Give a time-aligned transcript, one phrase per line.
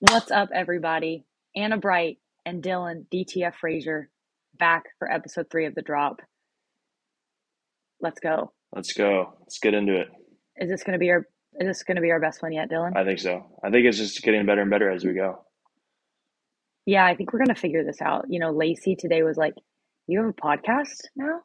[0.00, 1.24] What's up, everybody?
[1.56, 4.08] Anna Bright and Dylan DTF Frazier
[4.56, 6.20] back for episode three of The Drop.
[8.00, 8.52] Let's go.
[8.72, 9.34] Let's go.
[9.40, 10.06] Let's get into it.
[10.56, 11.26] Is this going to be our
[11.58, 12.96] is this going to be our best one yet, Dylan?
[12.96, 13.44] I think so.
[13.64, 15.44] I think it's just getting better and better as we go.
[16.86, 18.26] Yeah, I think we're going to figure this out.
[18.28, 19.54] You know, Lacey today was like,
[20.06, 21.40] "You have a podcast now?"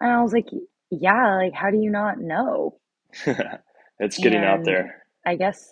[0.00, 0.48] And I was like,
[0.90, 2.80] "Yeah, like how do you not know?"
[4.00, 5.04] it's getting out there.
[5.24, 5.70] I guess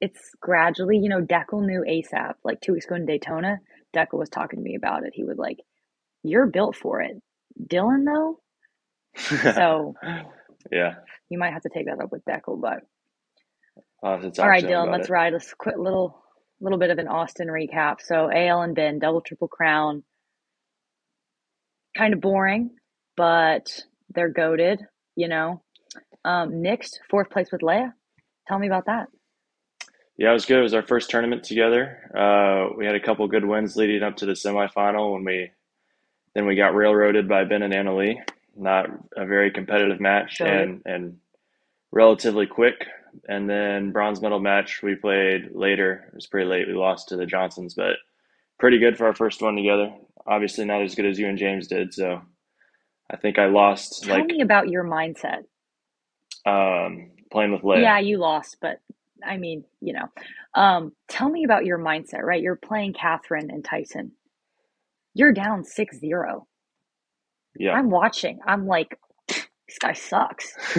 [0.00, 2.34] it's gradually, you know, Dekel knew ASAP.
[2.44, 3.58] Like two weeks ago in Daytona,
[3.94, 5.12] Dekel was talking to me about it.
[5.14, 5.58] He was like,
[6.22, 7.20] You're built for it.
[7.60, 8.40] Dylan, though?
[9.54, 9.94] So
[10.70, 10.94] yeah.
[11.28, 12.60] you might have to take that up with Dekel.
[12.60, 12.82] But
[14.02, 15.12] I'll have to talk all right, Dylan, let's it.
[15.12, 15.32] ride.
[15.32, 16.22] Let's quit little
[16.60, 17.96] little bit of an Austin recap.
[18.00, 20.04] So AL and Ben, double triple crown.
[21.96, 22.70] Kind of boring,
[23.16, 24.80] but they're goaded,
[25.16, 25.62] you know.
[26.24, 26.62] Um,
[27.10, 27.92] fourth place with Leia.
[28.46, 29.08] Tell me about that.
[30.18, 30.58] Yeah, it was good.
[30.58, 32.10] It was our first tournament together.
[32.16, 35.50] Uh, we had a couple good wins leading up to the semifinal when we
[36.34, 38.20] then we got railroaded by Ben and Anna Leigh.
[38.56, 41.18] Not a very competitive match and and
[41.92, 42.84] relatively quick.
[43.28, 46.06] And then bronze medal match we played later.
[46.08, 46.68] It was pretty late.
[46.68, 47.96] We lost to the Johnsons, but
[48.58, 49.92] pretty good for our first one together.
[50.26, 52.20] Obviously not as good as you and James did, so
[53.10, 55.44] I think I lost Tell like me about your mindset.
[56.46, 57.82] um, playing with Leia.
[57.82, 58.80] Yeah, you lost, but
[59.26, 60.06] I mean, you know.
[60.54, 62.42] Um, tell me about your mindset, right?
[62.42, 64.12] You're playing Catherine and Tyson.
[65.14, 66.46] You're down 6 0.
[67.58, 67.72] Yeah.
[67.72, 68.38] I'm watching.
[68.46, 70.52] I'm like, this guy sucks.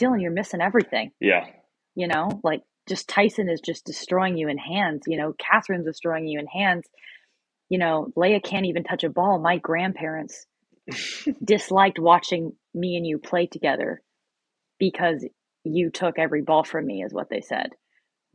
[0.00, 1.12] Dylan, you're missing everything.
[1.20, 1.46] yeah.
[1.94, 5.02] You know, like just Tyson is just destroying you in hands.
[5.06, 6.86] You know, Catherine's destroying you in hands.
[7.68, 9.38] You know, Leia can't even touch a ball.
[9.38, 10.46] My grandparents
[11.44, 14.02] disliked watching me and you play together
[14.78, 15.24] because
[15.64, 17.70] you took every ball from me, is what they said.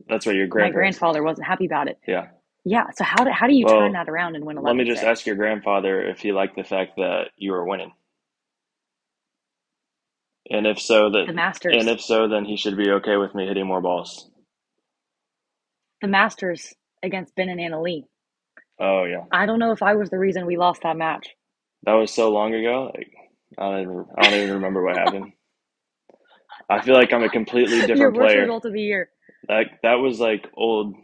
[0.08, 1.98] That's what your My grandfather wasn't happy about it.
[2.06, 2.28] Yeah.
[2.64, 2.90] Yeah.
[2.96, 4.90] So how do how do you Well, turn that around and win 11 Let me
[4.90, 7.92] just ask your grandfather if he liked the fact that you were winning.
[10.50, 11.74] And if so, the Masters?
[11.78, 14.30] and if so, then he should be okay with me hitting more balls.
[16.02, 18.04] the Masters against Ben and Anna Leigh.
[18.80, 21.28] Oh yeah, I don't know if I was the reason we lost that match.
[21.84, 22.92] that was so long ago.
[22.94, 23.12] Like,
[23.58, 25.32] I don't even I don't even remember what happened.
[26.70, 28.40] I feel like I'm a completely Your different worst player.
[28.42, 29.10] result of the year.
[29.48, 30.94] That that was like old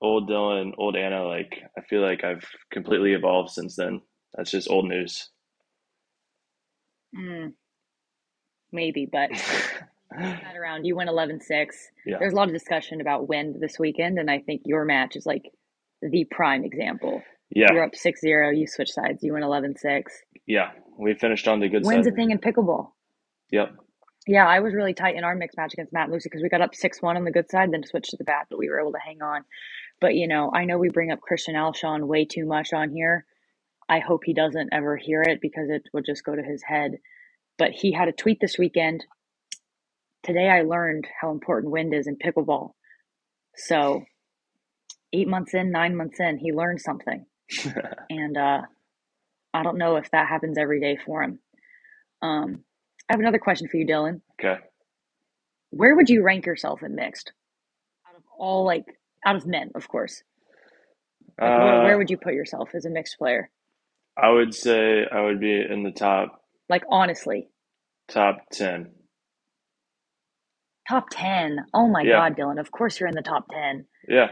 [0.00, 1.24] old Dylan, old Anna.
[1.24, 4.00] Like I feel like I've completely evolved since then.
[4.34, 5.28] That's just old news.
[7.16, 7.52] Mm,
[8.72, 9.30] maybe, but
[10.16, 11.40] that around you went 11-6.
[12.06, 12.18] Yeah.
[12.18, 15.26] There's a lot of discussion about wind this weekend, and I think your match is
[15.26, 15.50] like
[16.00, 17.22] the prime example.
[17.50, 20.02] Yeah, You're up 6-0, you switch sides, you went 11-6.
[20.46, 20.70] yeah.
[20.96, 22.90] We finished on the good Wins a thing in pickleball.
[23.50, 23.74] Yep.
[24.26, 26.48] Yeah, I was really tight in our mixed match against Matt and Lucy because we
[26.48, 28.68] got up 6 1 on the good side, then switched to the bad, but we
[28.68, 29.44] were able to hang on.
[30.00, 33.24] But, you know, I know we bring up Christian Alshon way too much on here.
[33.88, 36.98] I hope he doesn't ever hear it because it would just go to his head.
[37.58, 39.04] But he had a tweet this weekend.
[40.22, 42.72] Today I learned how important wind is in pickleball.
[43.56, 44.04] So,
[45.12, 47.26] eight months in, nine months in, he learned something.
[48.10, 48.62] And uh,
[49.54, 51.38] I don't know if that happens every day for him.
[52.22, 52.64] Um,
[53.10, 54.20] I have another question for you, Dylan.
[54.40, 54.60] Okay.
[55.70, 57.32] where would you rank yourself in mixed
[58.08, 58.84] out of all like
[59.26, 60.22] out of men of course
[61.40, 63.50] like where, Uh, where would you put yourself as a mixed player
[64.16, 67.48] I would say I would be in the top like honestly
[68.08, 68.92] top ten.
[70.88, 72.12] top 10 oh my Yeah.
[72.18, 74.28] god dylan of course you're in the top 10 Yeah.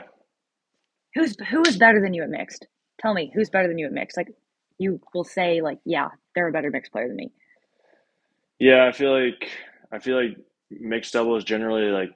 [1.15, 2.67] who's who is better than you at mixed
[3.01, 4.29] tell me who's better than you at mixed like
[4.79, 7.33] you will say like yeah they're a better mixed player than me
[8.59, 9.49] Yeah, I feel like
[9.93, 10.37] I feel like
[10.71, 12.11] mixed doubles generally like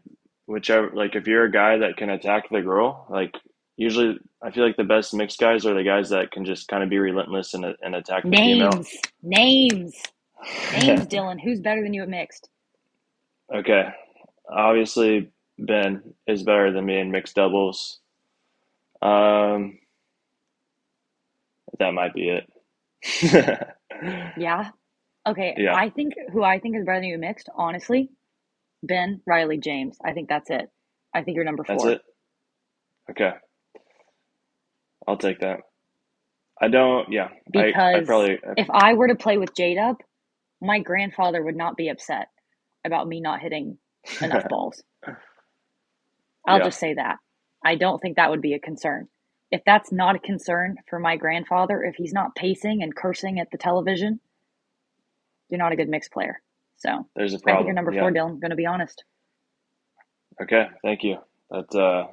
[0.46, 3.32] whichever like if you're a guy that can attack the girl, like
[3.76, 6.82] usually I feel like the best mixed guys are the guys that can just kind
[6.82, 8.70] of be relentless and and attack the female.
[8.70, 10.02] names names
[10.72, 12.48] names dylan who's better than you at mixed
[13.54, 13.88] Okay.
[14.50, 17.98] Obviously Ben is better than me in mixed doubles.
[19.00, 19.78] Um
[21.78, 23.68] that might be it.
[24.36, 24.70] yeah
[25.28, 25.74] okay Yeah.
[25.74, 28.10] i think who i think is better than you mixed honestly
[28.82, 30.68] ben riley james i think that's it
[31.14, 32.02] i think you're number four That's it.
[33.10, 33.32] Okay.
[35.08, 35.60] I'll take that.
[36.60, 37.28] I don't, yeah.
[37.56, 39.96] I, I Because probably, if I were to play with J Dub,
[40.60, 42.28] my grandfather would not be upset
[42.84, 43.78] about me not hitting
[44.22, 44.82] enough balls.
[46.46, 46.64] I'll Yeah.
[46.64, 47.16] just say that.
[47.64, 49.08] I don't think that would be a concern.
[49.50, 53.50] If that's not a concern for my grandfather, if he's not pacing and cursing at
[53.52, 54.20] the television,
[55.52, 56.40] you're not a good mixed player.
[56.78, 57.58] So there's a I problem.
[57.58, 58.00] think you're number Yeah.
[58.00, 58.40] four, Dylan.
[58.40, 59.04] Going to be honest.
[60.42, 61.18] Okay, thank you.
[61.50, 62.08] That uh,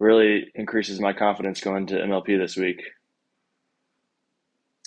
[0.00, 2.82] really increases my confidence going to MLP this week.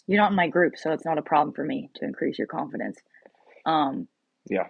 [0.05, 2.47] You're not in my group, so it's not a problem for me to increase your
[2.47, 2.99] confidence.
[3.65, 4.07] Um,
[4.49, 4.67] yeah.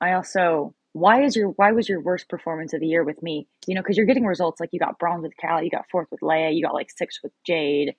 [0.00, 3.48] I also why is your why was your worst performance of the year with me?
[3.66, 6.08] You know, because you're getting results like you got bronze with Cal, you got fourth
[6.10, 7.94] with Leia, you got like sixth with Jade,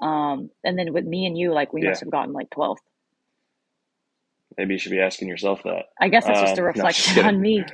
[0.00, 1.90] um, and then with me and you, like we yeah.
[1.90, 2.82] must have gotten like twelfth.
[4.56, 5.86] Maybe you should be asking yourself that.
[6.00, 7.64] I guess that's just a um, reflection no, on me.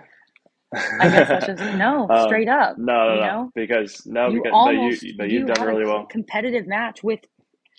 [0.74, 2.76] I guess that's just no, um, straight up.
[2.76, 3.26] Um, no, no, you know?
[3.26, 6.06] no, because no, you because, almost, but you, but you've you done really well.
[6.06, 7.20] Competitive match with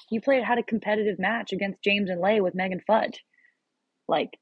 [0.09, 3.23] you played had a competitive match against James and Lay with Megan Fudge,
[4.07, 4.39] like,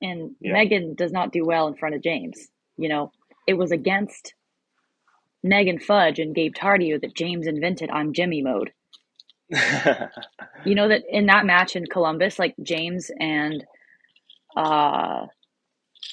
[0.00, 0.52] and yeah.
[0.52, 2.48] Megan does not do well in front of James.
[2.76, 3.12] You know,
[3.46, 4.34] it was against
[5.42, 8.72] Megan Fudge and Gabe Tardio that James invented "I'm Jimmy" mode.
[10.64, 13.64] you know that in that match in Columbus, like James and
[14.56, 15.26] uh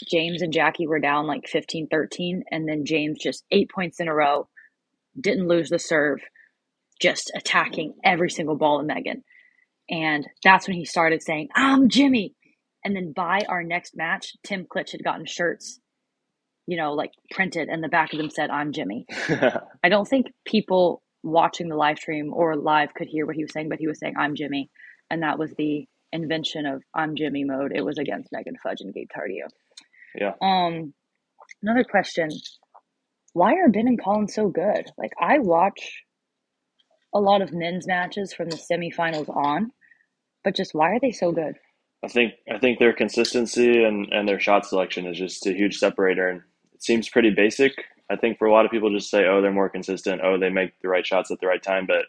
[0.09, 4.07] James and Jackie were down like 15 13, and then James just eight points in
[4.07, 4.47] a row,
[5.19, 6.21] didn't lose the serve,
[7.01, 9.23] just attacking every single ball in Megan.
[9.89, 12.33] And that's when he started saying, I'm Jimmy.
[12.83, 15.79] And then by our next match, Tim Klitsch had gotten shirts,
[16.65, 19.05] you know, like printed, and the back of them said, I'm Jimmy.
[19.83, 23.51] I don't think people watching the live stream or live could hear what he was
[23.51, 24.69] saying, but he was saying, I'm Jimmy.
[25.09, 27.71] And that was the invention of I'm Jimmy mode.
[27.75, 29.47] It was against Megan Fudge and Gabe Tardio.
[30.15, 30.33] Yeah.
[30.41, 30.94] Um,
[31.62, 32.29] another question:
[33.33, 34.91] Why are Ben and Collin so good?
[34.97, 36.03] Like I watch
[37.13, 39.71] a lot of men's matches from the semifinals on,
[40.44, 41.56] but just why are they so good?
[42.03, 45.77] I think I think their consistency and, and their shot selection is just a huge
[45.77, 46.41] separator, and
[46.73, 47.73] it seems pretty basic.
[48.11, 50.21] I think for a lot of people, just say, "Oh, they're more consistent.
[50.23, 52.05] Oh, they make the right shots at the right time." But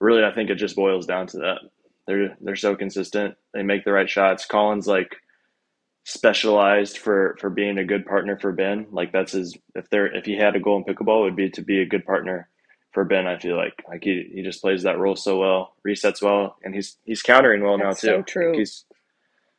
[0.00, 1.58] really, I think it just boils down to that.
[2.06, 3.34] They're they're so consistent.
[3.52, 4.46] They make the right shots.
[4.46, 5.16] Collin's like
[6.04, 8.86] specialized for for being a good partner for Ben.
[8.90, 11.50] Like that's his if there if he had a goal in pickleball, it would be
[11.50, 12.48] to be a good partner
[12.92, 13.26] for Ben.
[13.26, 16.74] I feel like like he, he just plays that role so well, resets well, and
[16.74, 18.18] he's he's countering well that's now too.
[18.18, 18.50] So true.
[18.52, 18.84] Like he's,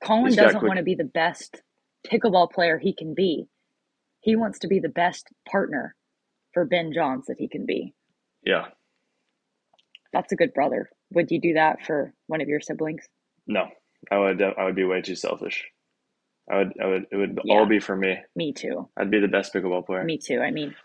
[0.04, 1.62] Collin he's doesn't want to be the best
[2.06, 3.48] pickleball player he can be.
[4.30, 5.96] He wants to be the best partner
[6.54, 7.96] for Ben Johns that he can be.
[8.46, 8.66] Yeah.
[10.14, 10.88] That's a good brother.
[11.16, 13.02] Would you do that for one of your siblings?
[13.48, 13.66] No,
[14.12, 14.40] I would.
[14.40, 15.66] I would be way too selfish.
[16.48, 17.56] I would, I would, it would yeah.
[17.56, 18.18] all be for me.
[18.36, 18.88] Me too.
[18.96, 20.04] I'd be the best pickleball player.
[20.04, 20.42] Me too.
[20.42, 20.76] I mean,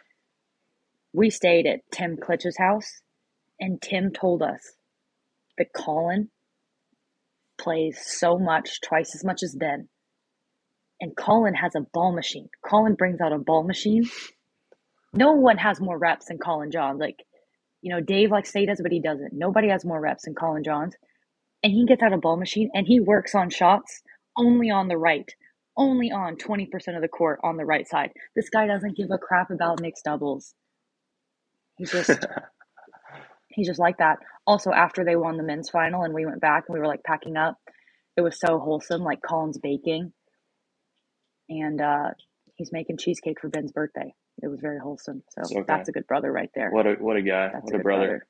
[1.12, 3.02] we stayed at Tim Klitsch's house,
[3.61, 4.75] and Tim told us
[5.58, 6.31] that Collin
[7.58, 9.91] plays so much, twice as much as Ben.
[11.00, 12.49] And Collin has a ball machine.
[12.64, 14.08] Collin brings out a ball machine.
[15.12, 17.00] No one has more reps than Collin Johns.
[17.00, 17.23] Like,
[17.82, 19.32] you know, Dave likes to say he does, but he doesn't.
[19.32, 20.94] Nobody has more reps than Collin Johns.
[21.62, 24.02] And he gets out a ball machine and he works on shots
[24.37, 25.31] only on the right
[25.76, 28.11] only on 20% of the court on the right side.
[28.37, 30.55] This guy doesn't give a crap about mixed doubles.
[31.76, 32.11] He's just
[33.49, 34.19] he's just like that.
[34.46, 37.02] Also, after they won the men's final and we went back and we were like
[37.02, 37.58] packing up,
[38.17, 40.12] it was so wholesome, like Collin's baking.
[41.49, 42.11] And uh
[42.55, 44.14] he's making cheesecake for Ben's birthday.
[44.43, 45.23] It was very wholesome.
[45.31, 45.64] So okay.
[45.67, 46.70] that's a good brother right there.
[46.70, 47.50] What a what a guy.
[47.52, 48.06] That's what a, a brother.
[48.06, 48.26] brother.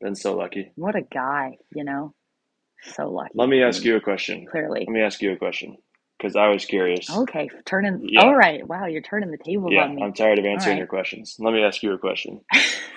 [0.00, 0.72] Ben's so lucky.
[0.76, 2.14] What a guy, you know?
[2.94, 3.32] So lucky.
[3.34, 4.46] Let me ask you a question.
[4.48, 4.80] Clearly.
[4.80, 5.76] Let me ask you a question
[6.16, 7.10] because I was curious.
[7.10, 8.08] Okay, turning.
[8.08, 8.22] Yeah.
[8.22, 8.66] All right.
[8.66, 10.02] Wow, you're turning the tables yeah, on me.
[10.02, 10.78] I'm tired of answering right.
[10.78, 11.36] your questions.
[11.38, 12.40] Let me ask you a question.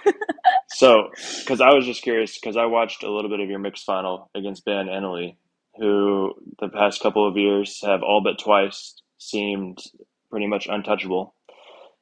[0.70, 1.10] so,
[1.40, 4.30] because I was just curious, because I watched a little bit of your mixed final
[4.36, 5.38] against Ben Enley,
[5.78, 9.78] who the past couple of years have all but twice seemed
[10.30, 11.36] pretty much untouchable,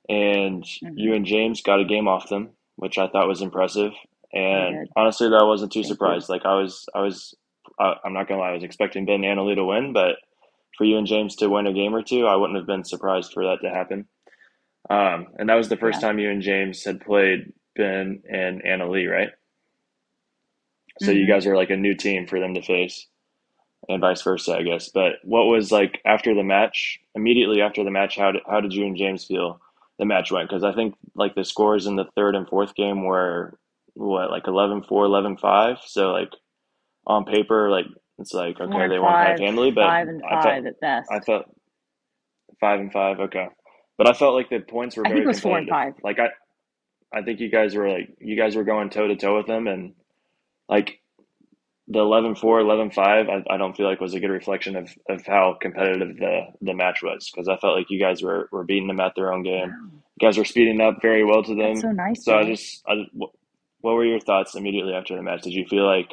[0.08, 0.98] and mm-hmm.
[0.98, 3.92] you and James got a game off them, which I thought was impressive.
[4.32, 6.30] And honestly, that wasn't too Thank surprised.
[6.30, 6.36] You.
[6.36, 7.36] Like I was, I was,
[7.80, 10.16] I, I'm not gonna lie, I was expecting Ben Annalise to win, but
[10.78, 13.34] for you and James to win a game or two, I wouldn't have been surprised
[13.34, 14.08] for that to happen.
[14.90, 16.08] Um, and that was the first yeah.
[16.08, 19.30] time you and James had played Ben and Anna Leigh, right?
[21.00, 21.18] So mm-hmm.
[21.20, 23.08] you guys are like a new team for them to face,
[23.88, 24.90] and vice versa, I guess.
[24.90, 27.00] But what was like after the match?
[27.20, 29.60] Immediately after the match, how did how did you and James feel
[29.98, 30.48] the match went?
[30.50, 33.60] Because I think like the scores in the third and fourth game were
[33.94, 35.80] what like 11-4, 11-5.
[35.86, 36.30] So like
[37.06, 37.86] on paper, like
[38.18, 41.12] it's like okay, they won five handily, but five and five felt, at best.
[41.12, 41.46] I felt
[42.60, 43.20] five and five.
[43.20, 43.48] Okay,
[43.98, 45.06] but I felt like the points were.
[45.06, 45.94] I think it was four and five.
[46.04, 46.30] Like I,
[47.18, 49.68] I think you guys were like you guys were going toe to toe with them,
[49.68, 49.94] and
[50.68, 51.00] like
[51.92, 55.58] the 11-4, 11-5, I, I don't feel like was a good reflection of, of how
[55.60, 59.00] competitive the, the match was because I felt like you guys were, were beating them
[59.00, 59.70] at their own game.
[59.70, 59.90] Wow.
[60.20, 61.74] You guys were speeding up very well to them.
[61.74, 62.24] That's so nice.
[62.24, 62.94] So I just, I,
[63.82, 65.42] what were your thoughts immediately after the match?
[65.42, 66.12] Did you feel like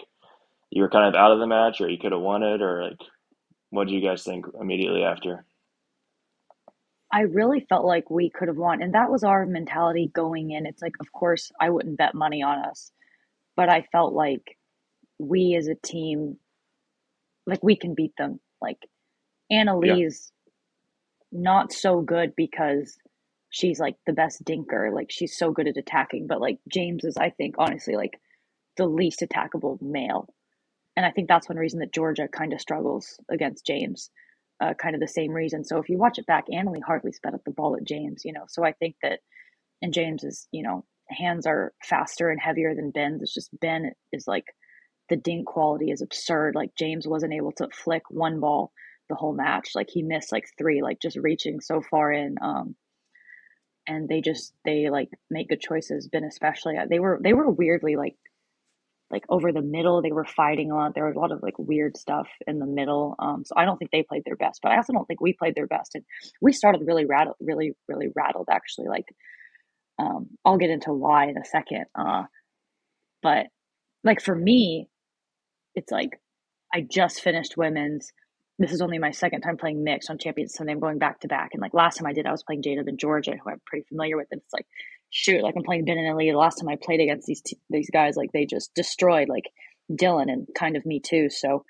[0.71, 2.85] you were kind of out of the match or you could have won it or
[2.85, 3.01] like
[3.71, 5.45] what do you guys think immediately after
[7.13, 8.83] I really felt like we could have won.
[8.83, 10.67] And that was our mentality going in.
[10.67, 12.91] It's like, of course, I wouldn't bet money on us,
[13.57, 14.57] but I felt like
[15.19, 16.37] we as a team,
[17.47, 18.41] like we can beat them.
[18.61, 18.79] Like
[19.51, 20.33] Annalise,
[21.33, 21.41] yeah.
[21.41, 22.97] not so good because
[23.51, 24.93] she's like the best dinker.
[24.93, 28.21] Like she's so good at attacking, but like James is, I think, honestly, like
[28.77, 30.29] the least attackable male.
[30.97, 34.11] And I think that's one reason that Jorja kind of struggles against James
[34.61, 35.65] uh, kind of the same reason.
[35.65, 38.23] So if you watch it back, Anna Leigh hardly sped up the ball at James,
[38.25, 38.45] you know.
[38.49, 39.21] So I think that,
[39.83, 43.23] and James is, you know, hands are faster and heavier than Ben's.
[43.23, 44.47] It's just Ben is like
[45.09, 46.55] the dink quality is absurd.
[46.55, 48.73] Like James wasn't able to flick one ball
[49.09, 49.71] the whole match.
[49.75, 52.37] Like he missed like three, like just reaching so far in.
[52.41, 52.75] Um,
[53.87, 56.09] and they just they like make good choices.
[56.09, 58.17] Ben especially, they were they were weirdly like
[59.11, 60.03] like over the middle.
[60.03, 60.95] They were fighting a lot.
[60.95, 63.15] There was a lot of like weird stuff in the middle.
[63.19, 65.33] Um, so I don't think they played their best, but I also don't think we
[65.33, 65.95] played their best.
[65.95, 66.05] And
[66.41, 68.89] we started really rattled, really, really rattled actually.
[68.89, 69.07] Like,
[69.99, 71.85] um, I'll get into why in a second.
[71.95, 72.25] Uh,
[73.23, 73.47] but
[74.03, 74.89] like for me,
[75.77, 76.21] it's like
[76.75, 78.13] I just finished women's.
[78.59, 80.73] This is only my second time playing mixed on Champions Sunday.
[80.73, 81.51] I'm going back to back.
[81.53, 83.85] And like last time I did, I was playing Jada in Jorja, who I'm pretty
[83.87, 84.29] familiar with.
[84.31, 84.67] And it's like
[85.11, 86.31] shoot, like I'm playing Ben and Ellie.
[86.31, 89.45] The last time I played against these t- these guys, like they just destroyed like
[89.93, 91.29] Dylan and kind of me too.
[91.31, 91.65] So,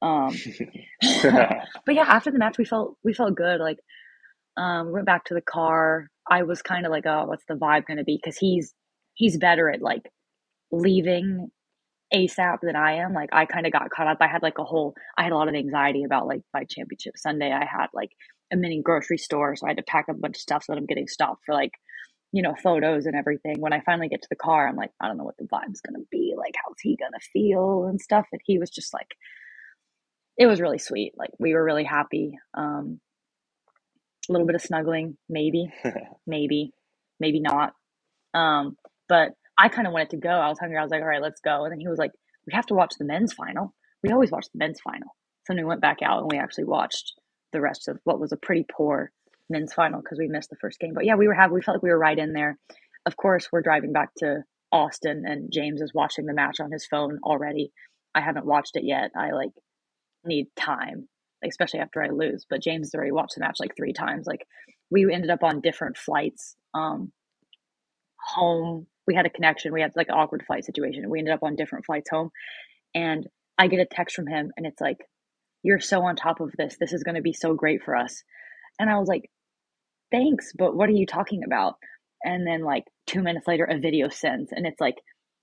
[0.00, 0.34] um,
[1.22, 3.60] but yeah, after the match, we felt we felt good.
[3.60, 3.78] Like,
[4.56, 6.08] um, we went back to the car.
[6.30, 8.18] I was kind of like, oh, what's the vibe going to be?
[8.22, 8.74] Because he's
[9.14, 10.08] he's better at like
[10.70, 11.50] leaving
[12.14, 13.12] ASAP than I am.
[13.12, 14.18] Like I kind of got caught up.
[14.20, 17.18] I had like a whole I had a lot of anxiety about like my championship
[17.18, 17.52] Sunday.
[17.52, 18.10] I had like
[18.52, 20.72] a mini grocery store, so I had to pack up a bunch of stuff so
[20.72, 21.72] that I'm getting stopped for like
[22.32, 23.56] you know, photos and everything.
[23.60, 25.80] When I finally get to the car, I'm like, I don't know what the vibe's
[25.80, 26.34] gonna be.
[26.36, 28.26] Like, how's he gonna feel and stuff.
[28.32, 29.14] And he was just like,
[30.36, 31.14] it was really sweet.
[31.16, 32.38] Like, we were really happy.
[32.54, 33.00] Um,
[34.28, 35.72] a little bit of snuggling, maybe,
[36.26, 36.72] maybe,
[37.18, 37.72] maybe not.
[38.34, 38.76] Um,
[39.08, 40.30] but I kind of wanted to go.
[40.30, 40.78] I was hungry.
[40.78, 41.64] I was like, all right, let's go.
[41.64, 42.12] And then he was like,
[42.46, 43.74] we have to watch the men's final.
[44.02, 45.08] We always watch the men's final.
[45.46, 47.14] So then we went back out and we actually watched
[47.52, 49.10] the rest of what was a pretty poor
[49.50, 50.92] men's final because we missed the first game.
[50.94, 51.54] But yeah, we were happy.
[51.54, 52.58] We felt like we were right in there.
[53.06, 56.86] Of course, we're driving back to Austin, and James is watching the match on his
[56.86, 57.72] phone already.
[58.14, 59.10] I haven't watched it yet.
[59.16, 59.50] I like
[60.24, 61.08] need time,
[61.44, 62.46] especially after I lose.
[62.48, 64.26] But James has already watched the match like three times.
[64.26, 64.46] Like
[64.90, 67.12] we ended up on different flights um,
[68.20, 68.86] home.
[69.08, 69.72] We had a connection.
[69.72, 71.10] We had like an awkward flight situation.
[71.10, 72.30] We ended up on different flights home,
[72.94, 73.26] and
[73.58, 74.98] I get a text from him, and it's like,
[75.64, 76.76] "You're so on top of this.
[76.78, 78.22] This is going to be so great for us."
[78.78, 79.28] And I was like,
[80.10, 81.74] thanks, but what are you talking about?
[82.22, 84.96] And then like two minutes later, a video sends and it's like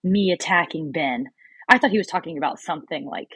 [0.04, 1.26] me attacking Ben.
[1.70, 3.30] I thought he was talking about something like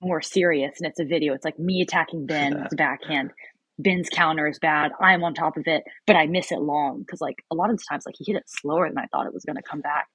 [0.00, 1.34] more serious and it's a video.
[1.34, 3.32] It's like me attacking Ben, it's backhand.
[3.78, 4.92] Ben's counter is bad.
[5.00, 7.76] I'm on top of it, but I miss it long because like a lot of
[7.76, 10.06] the times like he hit it slower than I thought it was gonna come back.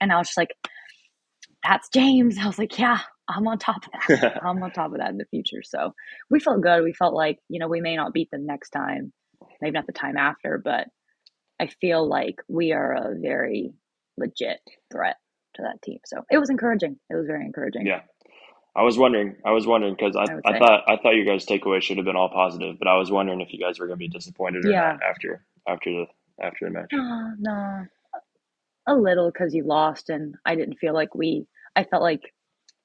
[0.00, 0.54] And I was just like,
[1.64, 2.38] that's James.
[2.38, 4.40] I was like, yeah, I'm on top of that.
[4.44, 5.62] I'm on top of that in the future.
[5.62, 5.94] So
[6.30, 6.84] we felt good.
[6.84, 9.12] We felt like, you know, we may not beat them next time
[9.60, 10.88] maybe not the time after, but
[11.60, 13.72] I feel like we are a very
[14.16, 14.60] legit
[14.92, 15.16] threat
[15.54, 15.98] to that team.
[16.04, 16.98] So it was encouraging.
[17.10, 17.86] It was very encouraging.
[17.86, 18.02] Yeah.
[18.76, 19.36] I was wondering.
[19.44, 22.04] I was wondering because I, I, I, thought I thought you guys' takeaway should have
[22.04, 24.66] been all positive, but I was wondering if you guys were going to be disappointed
[24.66, 24.92] or yeah.
[24.92, 26.06] not after after the
[26.44, 26.90] after the match.
[26.92, 27.86] No, no,
[28.86, 31.46] a little because you lost, and I didn't feel like we.
[31.74, 32.34] I felt like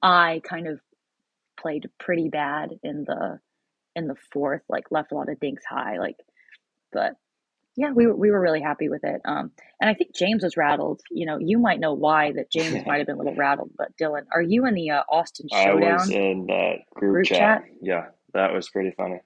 [0.01, 0.79] I kind of
[1.59, 3.39] played pretty bad in the
[3.95, 6.17] in the fourth, like left a lot of dinks high, like
[6.93, 7.15] but
[7.75, 9.21] yeah, we were, we were really happy with it.
[9.23, 11.01] Um, and I think James was rattled.
[11.09, 13.95] You know, you might know why that James might have been a little rattled, but
[13.99, 15.83] Dylan, are you in the uh, Austin Showdown?
[15.83, 17.37] I was in that group, group chat.
[17.37, 17.63] chat.
[17.81, 19.21] Yeah, that was pretty funny.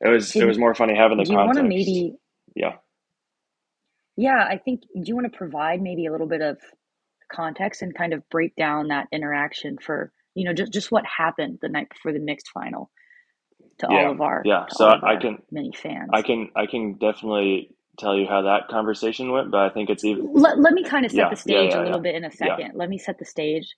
[0.00, 1.24] It was Did, it was more funny having the.
[1.24, 2.14] Do you want to maybe?
[2.54, 2.76] Yeah.
[4.16, 4.82] Yeah, I think.
[4.94, 6.58] Do you want to provide maybe a little bit of
[7.30, 11.58] context and kind of break down that interaction for you know just just what happened
[11.60, 12.90] the night before the mixed final?
[13.78, 14.66] to yeah, all of our yeah.
[14.70, 16.10] So I can many fans.
[16.12, 20.04] I can I can definitely tell you how that conversation went, but I think it's
[20.04, 20.32] even.
[20.32, 22.30] Let, let me kind of set yeah, the stage yeah, a little bit in a
[22.30, 22.72] second.
[22.74, 23.74] Let me set the stage.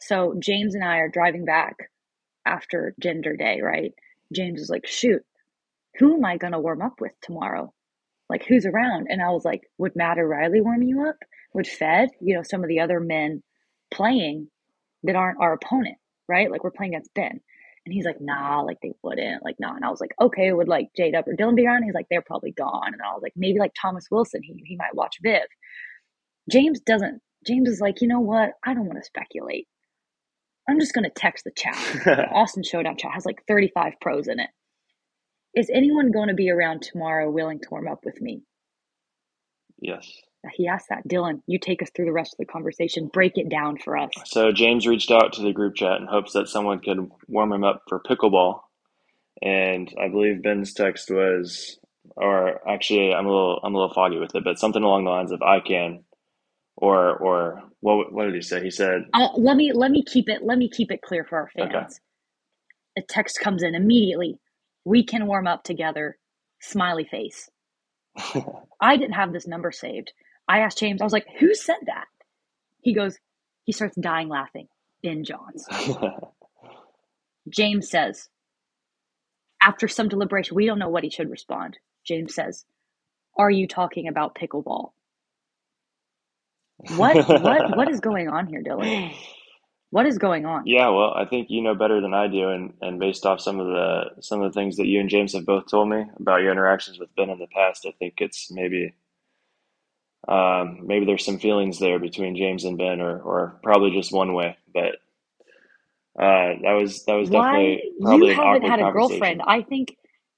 [0.00, 1.90] So James and I are driving back
[2.46, 3.92] after Gender Day, right?
[4.32, 5.24] James is like, "Shoot,
[5.98, 7.72] who am I gonna warm up with tomorrow?
[8.28, 11.16] Like, who's around?" And I was like, "Would Matt O'Reilly warm you up?
[11.54, 12.10] Would Fed?
[12.20, 13.42] You know, some of the other men
[13.90, 14.48] playing
[15.02, 15.96] that aren't our opponent,
[16.28, 16.50] right?
[16.50, 17.40] Like we're playing against Ben."
[17.88, 19.74] And he's like, nah, like they wouldn't, like nah.
[19.74, 21.84] And I was like, okay, would like J Dub or Dylan be around?
[21.84, 22.92] He's like, they're probably gone.
[22.92, 25.44] And I was like, maybe like Thomas Wilson, he he might watch Viv.
[26.52, 27.22] James doesn't.
[27.46, 28.50] James is like, you know what?
[28.62, 29.68] I don't want to speculate.
[30.68, 31.78] I'm just gonna text the chat.
[32.04, 34.50] the Austin Showdown chat has like 35 pros in it.
[35.56, 38.42] Is anyone going to be around tomorrow willing to warm up with me?
[39.80, 40.06] Yes.
[40.54, 41.06] He asked that.
[41.08, 43.08] Dylan, you take us through the rest of the conversation.
[43.12, 44.10] Break it down for us.
[44.24, 47.64] So James reached out to the group chat in hopes that someone could warm him
[47.64, 48.60] up for pickleball.
[49.42, 51.78] And I believe Ben's text was,
[52.16, 55.10] or actually, I'm a little, I'm a little foggy with it, but something along the
[55.10, 56.04] lines of "I can,"
[56.76, 58.12] or, or what?
[58.12, 58.62] What did he say?
[58.62, 61.38] He said, uh, "Let me, let me keep it, let me keep it clear for
[61.38, 61.86] our fans." Okay.
[62.98, 64.40] A text comes in immediately.
[64.84, 66.18] We can warm up together.
[66.60, 67.48] Smiley face.
[68.80, 70.12] I didn't have this number saved.
[70.48, 72.06] I asked James, I was like, who said that?
[72.80, 73.18] He goes,
[73.64, 74.68] he starts dying laughing.
[75.02, 75.66] Ben Johns.
[77.48, 78.28] James says,
[79.62, 81.78] after some deliberation, we don't know what he should respond.
[82.04, 82.64] James says,
[83.36, 84.92] Are you talking about pickleball?
[86.96, 89.12] What what what is going on here, Dylan?
[89.90, 90.64] What is going on?
[90.66, 93.58] Yeah, well, I think you know better than I do, and, and based off some
[93.58, 96.42] of the some of the things that you and James have both told me about
[96.42, 98.92] your interactions with Ben in the past, I think it's maybe
[100.28, 104.34] um, maybe there's some feelings there between James and Ben, or or probably just one
[104.34, 104.56] way.
[104.72, 104.96] But
[106.20, 109.42] uh, that was that was definitely Why probably you haven't had a girlfriend?
[109.46, 109.96] I think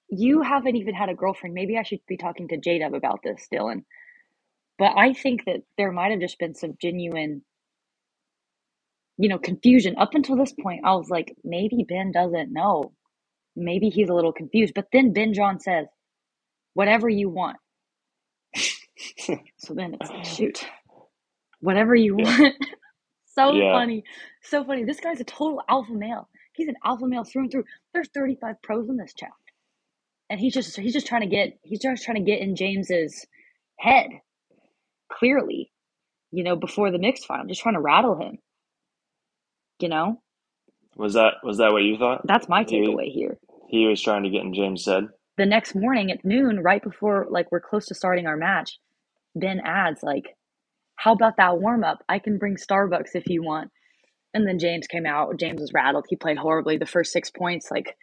[0.08, 1.54] you haven't even had a girlfriend.
[1.54, 3.84] Maybe I should be talking to J Dub about this, Dylan.
[4.78, 7.42] But I think that there might have just been some genuine,
[9.18, 9.96] you know, confusion.
[9.98, 12.92] Up until this point, I was like, maybe Ben doesn't know.
[13.56, 14.74] Maybe he's a little confused.
[14.74, 15.86] But then Ben John says,
[16.74, 17.58] whatever you want.
[19.56, 20.28] so then it's like, oh.
[20.28, 20.66] shoot,
[21.60, 22.54] whatever you want.
[23.34, 23.72] so yeah.
[23.72, 24.04] funny.
[24.42, 24.84] So funny.
[24.84, 26.28] This guy's a total alpha male.
[26.52, 27.64] He's an alpha male through and through.
[27.92, 29.30] There's 35 pros in this chat.
[30.28, 33.26] And he's just he's just trying to get he's just trying to get in James's
[33.78, 34.10] head
[35.10, 35.72] clearly,
[36.30, 38.38] you know, before the mixed final, just trying to rattle him.
[39.80, 40.22] You know?
[40.96, 42.26] Was that was that what you thought?
[42.26, 43.38] That's my takeaway he, here.
[43.68, 45.08] He was trying to get in James' head.
[45.36, 48.78] The next morning at noon, right before like we're close to starting our match,
[49.34, 50.36] Ben adds like,
[50.96, 52.04] "How about that warm up?
[52.08, 53.70] I can bring Starbucks if you want."
[54.32, 55.38] And then James came out.
[55.38, 56.06] James was rattled.
[56.08, 56.76] He played horribly.
[56.76, 57.96] The first six points, like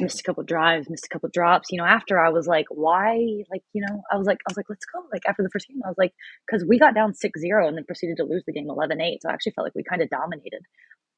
[0.00, 1.70] missed a couple drives, missed a couple drops.
[1.70, 3.18] You know, after I was like, why?
[3.50, 5.00] Like, you know, I was like, I was like, let's go.
[5.12, 6.12] Like after the first game, I was like,
[6.46, 9.18] because we got down 6-0 and then proceeded to lose the game 11-8.
[9.20, 10.62] So I actually felt like we kind of dominated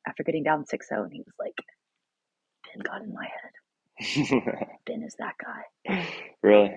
[0.06, 1.04] after getting down 6-0.
[1.04, 1.54] And he was like,
[2.64, 4.66] Ben got in my head.
[4.86, 6.08] ben is that guy.
[6.42, 6.76] Really?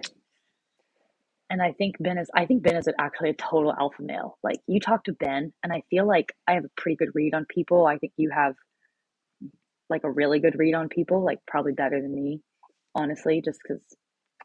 [1.49, 4.37] And I think Ben is I think Ben is actually a total alpha male.
[4.43, 7.33] Like you talk to Ben and I feel like I have a pretty good read
[7.33, 7.85] on people.
[7.85, 8.55] I think you have
[9.89, 12.41] like a really good read on people, like probably better than me,
[12.93, 13.81] honestly, just cuz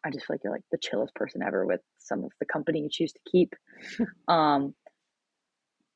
[0.04, 2.80] I just feel like you're like the chillest person ever with some of the company
[2.80, 3.54] you choose to keep.
[4.28, 4.74] um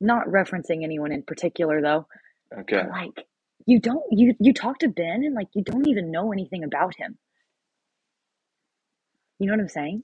[0.01, 2.07] not referencing anyone in particular though.
[2.53, 2.87] Okay.
[2.89, 3.27] like
[3.65, 6.97] you don't you you talk to Ben and like you don't even know anything about
[6.97, 7.17] him.
[9.39, 10.03] You know what I'm saying?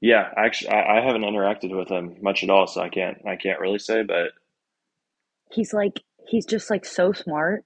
[0.00, 3.36] Yeah, actually, I, I haven't interacted with him much at all, so I can't I
[3.36, 4.02] can't really say.
[4.02, 4.32] But
[5.50, 7.64] he's like he's just like so smart,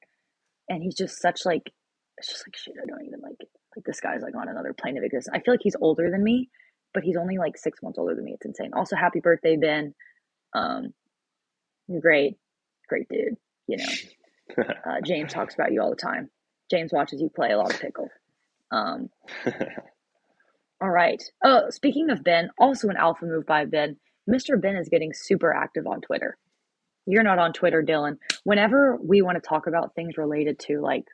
[0.69, 1.71] and he's just such like
[2.17, 2.75] it's just like shit.
[2.83, 3.37] I don't even like
[3.77, 5.35] like this guy's like on another plane of existence.
[5.35, 6.49] I feel like he's older than me,
[6.95, 8.33] but he's only like six months older than me.
[8.33, 8.71] It's insane.
[8.75, 9.95] Also, happy birthday, Ben.
[10.55, 10.95] Um,
[11.89, 12.39] you're great,
[12.89, 13.37] great dude.
[13.67, 16.31] You know, uh, James talks about you all the time.
[16.71, 18.09] James watches you play a lot of pickle.
[18.71, 19.11] Um,
[20.83, 21.23] All right.
[21.45, 23.99] Oh, speaking of Ben, also an alpha move by Ben.
[24.29, 24.61] Mr.
[24.61, 26.37] Ben is getting super active on Twitter.
[27.07, 28.17] You're not on Twitter, Dylan.
[28.43, 31.05] Whenever we want to talk about things related to like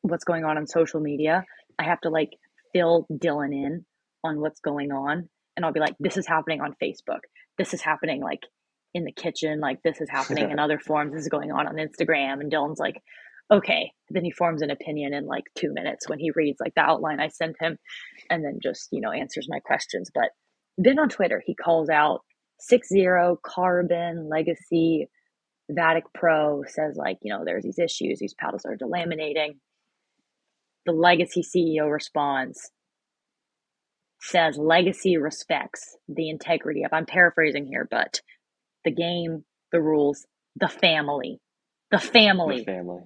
[0.00, 1.44] what's going on on social media,
[1.78, 2.30] I have to like
[2.72, 3.84] fill Dylan in
[4.24, 5.28] on what's going on.
[5.54, 7.20] And I'll be like, this is happening on Facebook.
[7.58, 8.44] This is happening like
[8.94, 9.60] in the kitchen.
[9.60, 11.12] Like this is happening in other forms.
[11.12, 12.40] This is going on on Instagram.
[12.40, 13.02] And Dylan's like,
[13.50, 16.82] okay then he forms an opinion in like two minutes when he reads like the
[16.82, 17.76] outline i sent him
[18.30, 20.10] and then just you know answers my questions.
[20.14, 20.30] But
[20.76, 22.20] then on twitter he calls out
[22.60, 25.08] six zero carbon legacy
[25.70, 29.58] vatic pro says like you know there's these issues these paddles are delaminating.
[30.86, 32.70] The legacy ceo responds
[34.20, 38.20] says legacy respects the integrity of i'm paraphrasing here but
[38.84, 41.40] the game the rules the family
[41.90, 42.58] the family.
[42.58, 43.02] The family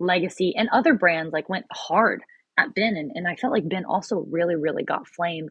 [0.00, 2.22] legacy and other brands like went hard
[2.58, 5.50] at Ben and, and I felt like Ben also really, really got flamed,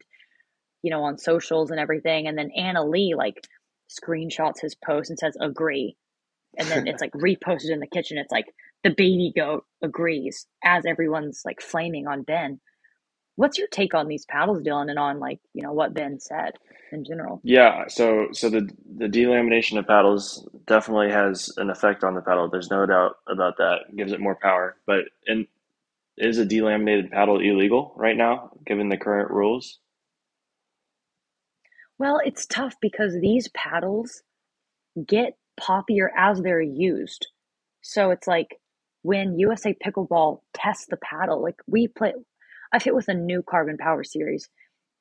[0.84, 2.28] you know, on socials and everything.
[2.28, 3.48] And then Anna Leigh like
[3.90, 5.96] screenshots his post and says agree.
[6.58, 8.18] And then it's like reposted in the kitchen.
[8.18, 8.46] It's like
[8.84, 12.60] the baby goat agrees as everyone's like flaming on Ben.
[13.38, 16.54] What's your take on these paddles, Dylan, and on like, you know, what Ben said
[16.92, 17.42] in general?
[17.44, 22.50] Yeah, so so the the delamination of paddles definitely has an effect on the paddle.
[22.50, 23.78] There's no doubt about that.
[23.90, 24.76] It gives it more power.
[24.86, 25.48] But in
[26.18, 29.80] is a delaminated paddle illegal right now, given the current rules?
[32.00, 34.24] Well, it's tough because these paddles
[35.08, 37.28] get poppier as they're used.
[37.82, 38.60] So it's like
[39.04, 42.14] when USA Pickleball tests the paddle, like we play,
[42.72, 44.50] I've hit with a new Carbon Power series.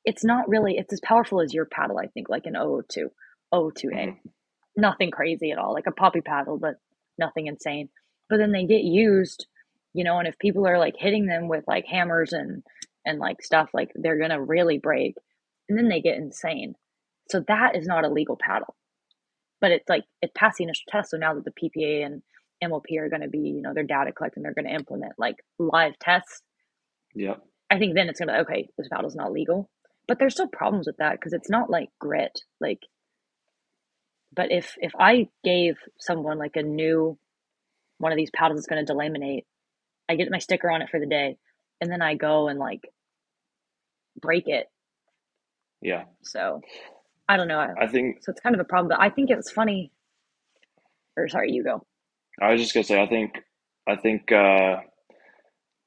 [0.04, 3.10] It's not really, it's as powerful as your paddle, I think, like an 002,
[3.52, 3.92] 002A.
[3.92, 4.28] Mm-hmm.
[4.76, 6.74] Nothing crazy at all, like a poppy paddle, but
[7.18, 7.88] nothing insane.
[8.28, 9.46] But then they get used,
[9.94, 12.62] you know, and if people are like hitting them with like hammers and
[13.04, 15.14] and like stuff, like they're gonna really break,
[15.68, 16.74] and then they get insane.
[17.30, 18.76] So that is not a legal paddle,
[19.60, 21.10] but it's like it passed the initial test.
[21.10, 22.22] So now that the PPA and
[22.62, 25.36] MLP are going to be, you know, their data collecting, they're going to implement like
[25.58, 26.42] live tests.
[27.14, 27.36] Yeah.
[27.70, 28.68] I think then it's going to be okay.
[28.78, 29.68] This paddle's not legal,
[30.06, 32.40] but there's still problems with that because it's not like grit.
[32.60, 32.80] Like,
[34.34, 37.18] but if if I gave someone like a new
[37.98, 39.44] one of these paddles that's going to delaminate,
[40.08, 41.38] I get my sticker on it for the day,
[41.80, 42.88] and then I go and like
[44.20, 44.66] break it.
[45.82, 46.04] Yeah.
[46.22, 46.60] So
[47.28, 47.58] I don't know.
[47.58, 48.30] I think so.
[48.30, 49.90] It's kind of a problem, but I think it was funny.
[51.16, 51.84] Or sorry, you go.
[52.40, 53.32] I was just gonna say I think
[53.88, 54.76] I think uh,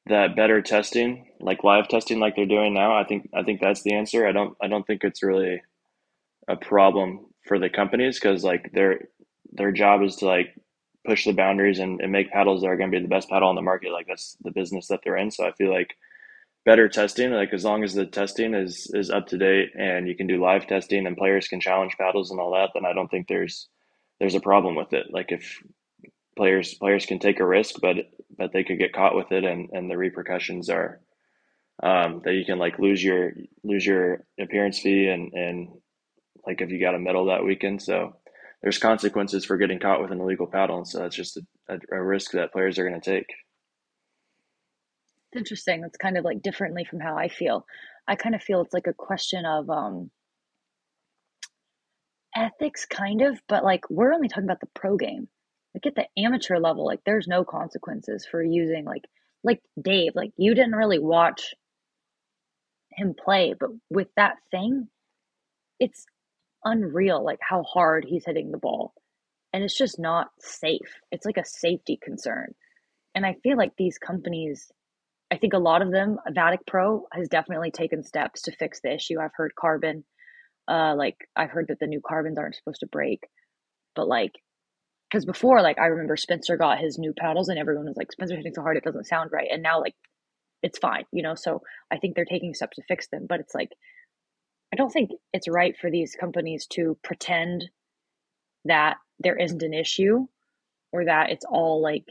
[0.08, 2.98] that better testing, like live testing, like they're doing now.
[2.98, 4.28] I think I think that's the answer.
[4.28, 5.62] I don't I don't think it's really
[6.48, 9.02] a problem for the companies because like their
[9.52, 10.56] their job is to like
[11.06, 13.50] push the boundaries and, and make paddles that are going to be the best paddle
[13.50, 13.92] on the market.
[13.92, 15.32] Like that's the business that they're in.
[15.32, 15.96] So I feel like
[16.66, 20.16] better testing, like as long as the testing is is up to date and you
[20.16, 23.10] can do live testing and players can challenge paddles and all that, then I don't
[23.10, 23.68] think there's
[24.20, 25.08] there's a problem with it.
[25.12, 25.62] Like if
[26.36, 27.98] players players can take a risk, but
[28.38, 31.02] but they could get caught with it, and and the repercussions are
[31.82, 35.70] um, that you can like lose your lose your appearance fee and and
[36.46, 37.82] like if you got a medal that weekend.
[37.82, 38.16] So
[38.62, 41.38] there's consequences for getting caught with an illegal paddle, and so that's just
[41.70, 43.28] a, a, risk that players are going to take.
[45.32, 45.84] It's interesting.
[45.86, 47.66] It's kind of like differently from how I feel.
[48.08, 50.12] I kind of feel it's like a question of um,
[52.36, 55.30] ethics, kind of, but like we're only talking about the pro game.
[55.80, 59.04] Like at the amateur level, like there's no consequences for using like
[59.44, 60.12] like Dave.
[60.16, 61.54] Like you didn't really watch
[62.92, 64.90] him play, but with that thing,
[65.80, 66.06] it's
[66.66, 68.94] unreal like how hard he's hitting the ball.
[69.54, 71.00] And it's just not safe.
[71.12, 72.54] It's like a safety concern.
[73.16, 74.72] And I feel like these companies,
[75.32, 78.94] I think a lot of them, Vatic Pro has definitely taken steps to fix the
[78.94, 79.20] issue.
[79.20, 80.04] I've heard carbon,
[80.68, 83.22] uh, like I've heard that the new carbons aren't supposed to break,
[83.96, 84.34] but like,
[85.10, 88.38] because before, like I remember Spencer got his new paddles and everyone was like, Spencer's
[88.38, 89.96] hitting so hard it doesn't sound right, and now like
[90.62, 91.36] it's fine, you know.
[91.36, 93.70] So I think they're taking steps to fix them, but it's like
[94.74, 97.70] I don't think it's right for these companies to pretend
[98.66, 100.28] that there isn't an issue
[100.92, 102.06] or that it's all like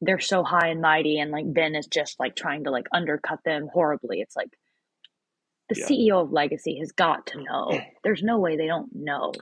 [0.00, 3.40] they're so high and mighty and like Ben is just like trying to like undercut
[3.44, 4.20] them horribly.
[4.20, 4.50] It's like
[5.68, 5.86] the Yeah.
[5.86, 7.80] CEO of Legacy has got to know.
[8.04, 9.32] There's no way they don't know,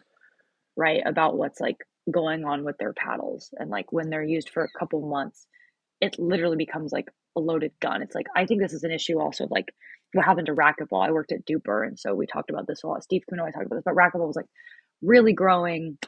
[0.77, 1.79] right, about what's like
[2.11, 5.47] going on with their paddles and like when they're used for a couple months,
[6.01, 8.03] it literally becomes like a loaded gun.
[8.03, 9.67] It's like I think this is an issue also of like
[10.15, 11.07] what happened to racquetball.
[11.07, 13.05] I worked at DUPR and so we talked about this a lot.
[13.05, 14.47] Steve Kuno, I talked about this, but racquetball was like
[15.03, 15.99] really growing,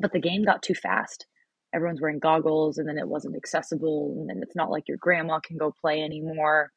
[0.00, 1.26] but the game got too fast.
[1.74, 5.40] Everyone's wearing goggles and then it wasn't accessible and then it's not like your grandma
[5.40, 6.70] can go play anymore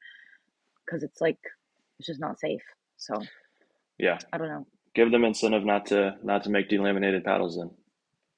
[0.85, 1.39] because it's like
[1.99, 2.63] it's just not safe.
[2.97, 3.27] So
[3.99, 4.67] Yeah, I don't know.
[4.95, 7.71] give them incentive not to not to make delaminated paddles and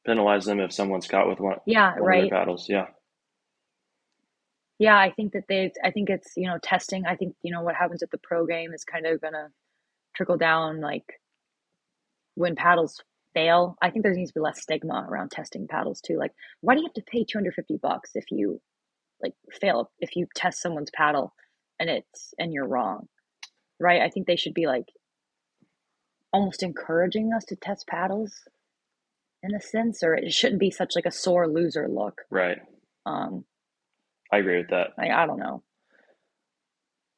[0.06, 2.18] penalize them if someone's caught with one Yeah, one of right.
[2.18, 2.68] their paddles.
[2.70, 2.88] Yeah,
[4.80, 7.06] Yeah, I think that they I think it's, you know, testing.
[7.06, 9.50] I think, you know, what happens at the pro game is kind of gonna
[10.16, 11.06] trickle down like
[12.36, 13.02] when paddles
[13.34, 13.78] fail.
[13.82, 16.18] I think there needs to be less stigma around testing paddles too.
[16.18, 18.62] Like, why do you have to pay 250 bucks if you
[19.22, 21.34] like fail if you test someone's paddle
[21.80, 23.08] and it's and you're wrong?
[23.80, 24.02] Right?
[24.02, 24.88] I think they should be like
[26.34, 28.42] almost encouraging us to test paddles
[29.44, 32.22] in a sense, or it shouldn't be such like a sore loser look.
[32.30, 32.60] right.
[33.06, 33.46] Um,
[34.32, 34.90] I agree with that.
[34.98, 35.64] like I don't know.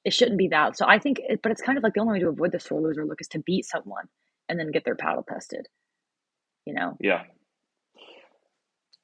[0.06, 0.78] It shouldn't be that.
[0.78, 2.60] So I think, it, but it's kind of like the only way to avoid the
[2.60, 4.06] sore loser look is to beat someone
[4.48, 5.68] and then get their paddle tested.
[6.66, 6.98] You know?
[7.00, 7.24] Yeah,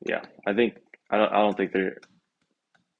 [0.06, 0.22] yeah.
[0.46, 0.76] I think
[1.10, 1.32] I don't.
[1.34, 1.98] I don't think there.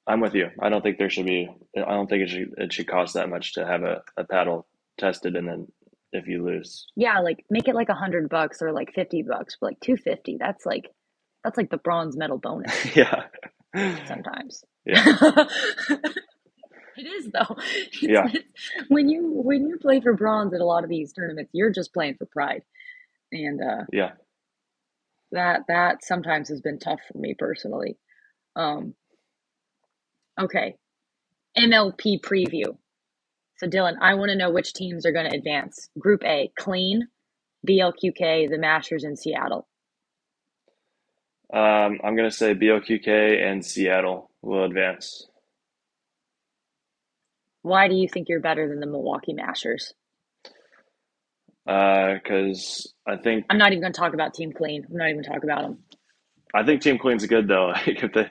[0.06, 0.48] I'm with you.
[0.60, 1.48] I don't think there should be.
[1.76, 2.54] I don't think it should.
[2.56, 4.66] It should cost that much to have a, a paddle
[4.98, 5.68] tested, and then
[6.12, 9.56] if you lose, Yeah, like make it like a hundred bucks or like fifty bucks,
[9.60, 10.36] but like two fifty.
[10.38, 10.90] That's like
[11.44, 13.24] that's like the bronze medal bonus yeah,
[14.04, 14.64] sometimes.
[14.86, 15.04] yeah,
[16.96, 17.56] it is though.
[18.02, 18.26] It's, Yeah.
[18.26, 18.44] it's-
[18.88, 21.94] when you when you play for bronze at a lot of these tournaments, you're just
[21.94, 22.62] playing for pride,
[23.32, 24.12] and uh, yeah.
[25.32, 27.98] that that sometimes has been tough for me personally.
[28.56, 28.94] Um,
[30.40, 30.76] okay,
[31.58, 32.76] MLP preview.
[33.58, 35.88] So, Dylan, I want to know which teams are going to advance.
[35.98, 37.08] Group A, Clean,
[37.68, 39.66] BLQK, the Mashers in Seattle.
[41.52, 45.26] Um, I'm going to say BLQK and Seattle will advance.
[47.62, 49.92] Why do you think you're better than the Milwaukee Mashers?
[51.64, 54.86] Because uh, I think I'm not even going to talk about Team Clean.
[54.88, 55.78] I'm not even going to talk about them.
[56.54, 57.72] I think Team Clean's good though.
[57.86, 58.30] Like if they,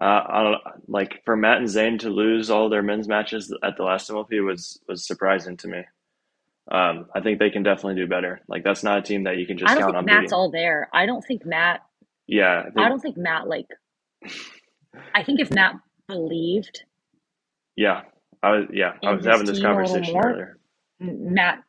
[0.00, 3.76] uh, I don't like for Matt and Zane to lose all their men's matches at
[3.76, 5.84] the last MLP was was surprising to me.
[6.70, 8.40] Um, I think they can definitely do better.
[8.48, 10.20] Like that's not a team that you can just I don't count think on Matt's
[10.20, 10.34] beating.
[10.34, 10.88] all there.
[10.92, 11.80] I don't think Matt.
[12.26, 13.66] Yeah, they, I don't think Matt like.
[15.14, 15.74] I think if Matt
[16.08, 16.82] believed
[17.78, 18.00] yeah.
[18.42, 18.94] I was yeah.
[19.04, 20.58] I was having this team a little conversation more, earlier.
[21.00, 21.62] Matt,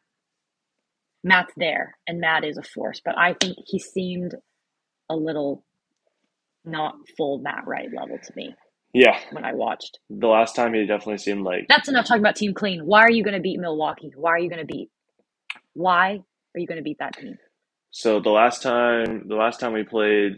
[1.23, 2.99] Matt's there, and Matt is a force.
[3.03, 4.33] But I think he seemed
[5.07, 5.63] a little
[6.65, 8.55] not full Matt Wright level to me
[8.93, 9.99] Yeah, when I watched.
[10.09, 12.81] the last time he definitely seemed like That's enough talking about Team Clean.
[12.85, 14.11] Why are you going to beat Milwaukee?
[14.15, 14.89] Why are you going to beat?
[15.73, 16.19] Why
[16.55, 17.35] are you going to beat that team?
[17.91, 20.33] So the last time, the last time we played,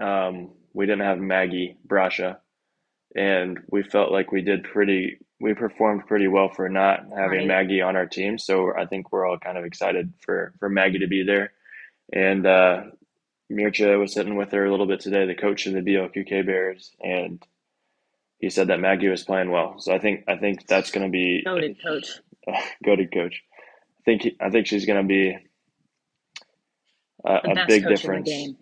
[0.00, 2.38] um, we didn't have Maggie Brascia,
[3.14, 5.18] and we felt like we did pretty.
[5.40, 7.46] We performed pretty well for not having Right.
[7.48, 8.38] Maggie on our team.
[8.38, 11.52] So I think we're all kind of excited for for Maggie to be there.
[12.12, 12.82] And uh,
[13.50, 16.90] Mircha was sitting with her a little bit today, the coach of the BLQK Bears,
[17.00, 17.42] and
[18.38, 19.76] he said that Maggie was playing well.
[19.78, 22.20] So I think I think that's going to be Noted, coach.
[22.84, 23.42] goaded coach.
[24.00, 25.36] I think he, I think she's going to be
[27.24, 28.28] a, a big difference.
[28.28, 28.56] in the game.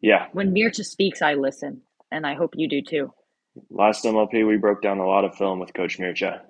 [0.00, 3.12] Yeah, When Mircha speaks, I listen, and I hope you do too.
[3.68, 6.42] last MLP we broke down a lot of film with Coach Mircha.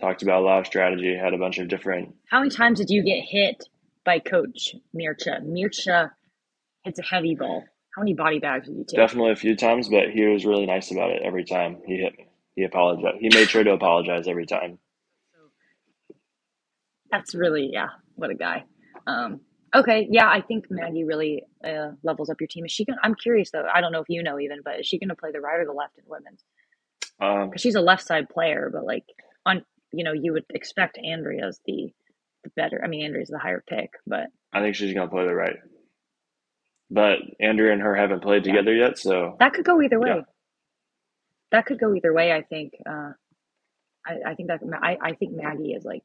[0.00, 1.14] Talked about a lot of strategy.
[1.16, 2.14] Had a bunch of different.
[2.28, 3.64] How many times did you get hit
[4.04, 5.40] by Coach Mircha?
[5.44, 6.12] Mircha
[6.86, 7.64] hits a heavy ball.
[7.94, 8.96] How many body bags did you take?
[8.98, 12.16] Definitely a few times, but he was really nice about it every time he hit
[12.16, 12.28] me.
[12.54, 13.18] He apologized.
[13.20, 14.78] He made sure to apologize every time.
[17.10, 18.64] That's really yeah, what a guy.
[19.06, 19.40] Um,
[19.74, 22.64] okay, yeah, I think Maggie really uh, levels up your team.
[22.64, 22.98] Is she gonna?
[23.02, 23.66] I'm curious though.
[23.72, 25.60] I don't know if you know even, but is she going to play the right
[25.60, 26.44] or the left in women's?
[27.20, 29.04] Um, Because she's a left side player, but like
[29.44, 31.92] on you know you would expect Andrea's the
[32.44, 32.80] the better.
[32.84, 35.56] I mean Andrea's the higher pick, but I think she's gonna play the right.
[36.90, 38.52] But Andrew and her haven't played Yeah.
[38.54, 40.10] together yet, so that could go either way.
[40.10, 40.20] Yeah.
[41.52, 42.32] That could go either way.
[42.32, 42.74] I think.
[42.88, 43.12] Uh,
[44.06, 46.02] I, I think that I, I think Maggie is like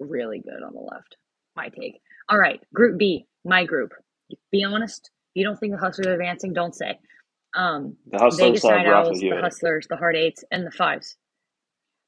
[0.00, 1.16] really good on the left.
[1.56, 2.00] My take.
[2.28, 3.92] All right, Group B, my group.
[4.52, 5.10] Be honest.
[5.34, 6.98] If you don't think the Hustlers are advancing, don't say.
[7.54, 9.30] Um, the Hustlers Vegas Night Owls, the.
[9.40, 11.16] Hustlers, the Hard Eights, and the Fives.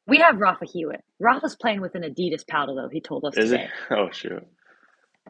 [0.09, 1.05] We have Rafa Hewett.
[1.21, 2.89] Rafa's playing with an Adidas paddle, though.
[2.89, 3.69] He told us Is it?
[3.91, 4.45] Oh shoot.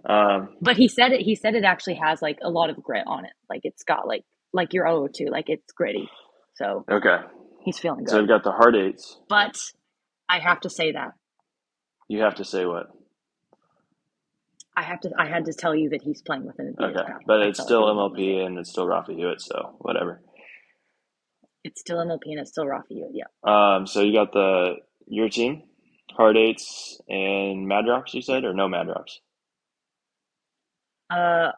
[0.09, 1.21] Um, But he said it.
[1.23, 3.33] He said it actually has like a lot of grit on it.
[3.49, 5.31] Like it's got like like your O2.
[5.31, 6.09] Like it's gritty.
[6.55, 7.19] So okay.
[7.65, 8.11] he's feeling good.
[8.11, 9.19] So we've got the hard eights.
[9.29, 9.57] But
[10.29, 11.13] I have to say that
[12.09, 12.87] You have to say what?
[14.77, 15.11] I have to.
[15.19, 17.19] I had to tell you that he's playing with an Okay, paddle.
[17.27, 20.23] but it's still MLP and it's still Rafa Hewett, so whatever.
[21.63, 23.13] It's still MLP and it's still Rafa Hewett.
[23.13, 23.25] Yeah.
[23.45, 24.77] Um, so you got the
[25.07, 25.65] your team,
[26.17, 29.21] Hard Eights and Mad Rocks, you said, or no Mad Rocks?
[31.13, 31.53] Uh,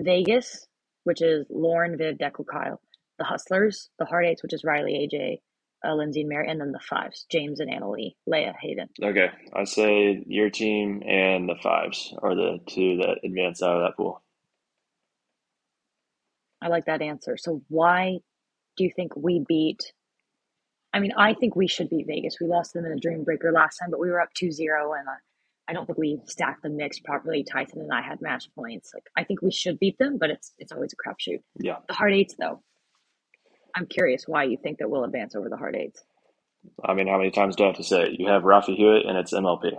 [0.00, 0.66] Vegas,
[1.04, 2.80] which is Lauren, Viv, Declan, Kyle.
[3.18, 5.38] The Hustlers, the Hard Eights, which is Riley, AJ,
[5.88, 8.88] uh, Lindsay, and Mary, and then the Fives, James and Anna Leigh, Leia, Hayden.
[9.02, 13.82] Okay, I say your team and the Fives are the two that advance out of
[13.82, 14.22] that pool.
[16.60, 17.36] I like that answer.
[17.38, 18.18] So why
[18.76, 19.92] do you think we beat?
[20.92, 22.36] I mean, I think we should beat Vegas.
[22.40, 24.58] We lost them in a Dream Breaker last time, but we were up 2-0,
[24.98, 25.12] and uh,
[25.68, 27.44] I don't think we stacked the mix properly.
[27.44, 28.92] Tyson and I had match points.
[28.94, 31.40] Like I think we should beat them, but it's it's always a crapshoot.
[31.60, 32.62] Yeah, The Hard Eights, though.
[33.76, 36.02] I'm curious why you think that we'll advance over the Hard Eights.
[36.84, 38.20] I mean, how many times do I have to say it?
[38.20, 39.72] You have Rafa Hewett and it's MLP.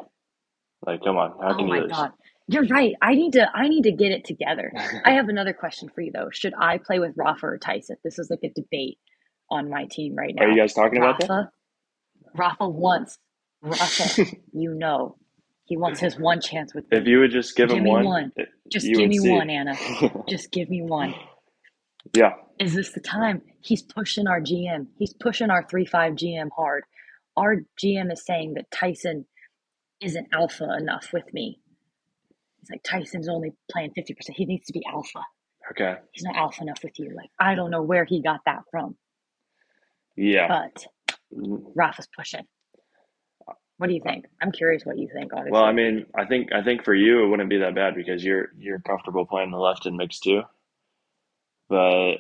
[0.86, 1.92] Like, come on, how Oh can my you lose?
[1.92, 2.12] god.
[2.48, 2.96] You're right.
[3.02, 4.72] I need to I need to get it together.
[5.06, 6.30] I have another question for you though.
[6.32, 7.98] Should I play with Rafa or Tyson?
[8.04, 9.00] This is like a debate
[9.52, 10.44] on my team right now.
[10.44, 11.30] Are you guys talking about that?
[11.30, 11.52] Rafa
[12.36, 13.20] Rafa wants
[13.62, 15.18] Rafa, you know.
[15.68, 18.32] He wants his one chance with If you would just give him me one, one.
[18.72, 19.30] Just give me see.
[19.30, 19.76] one, Anna.
[20.30, 21.14] Just give me one.
[22.14, 23.42] yeah, Is this the time?
[23.60, 24.88] He's pushing our GM.
[24.98, 26.86] He's pushing our 3 5 GM hard.
[27.36, 29.26] Our GM is saying that Tyson
[30.02, 31.60] isn't alpha enough with me.
[32.62, 34.14] He's like, Tyson's only playing 50%.
[34.30, 35.20] He needs to be alpha.
[35.72, 37.14] okay, He's not alpha enough with you.
[37.14, 38.96] Like, I don't know where he got that from,
[40.16, 40.48] yeah.
[40.48, 40.86] but
[41.38, 41.62] mm.
[41.76, 42.46] Rafa's pushing.
[43.78, 44.26] What do you think?
[44.42, 45.52] I'm curious what you think, honestly.
[45.52, 48.24] Well, I mean, I think I think for you it wouldn't be that bad because
[48.24, 50.42] you're you're comfortable playing the left and mix too.
[51.70, 52.16] But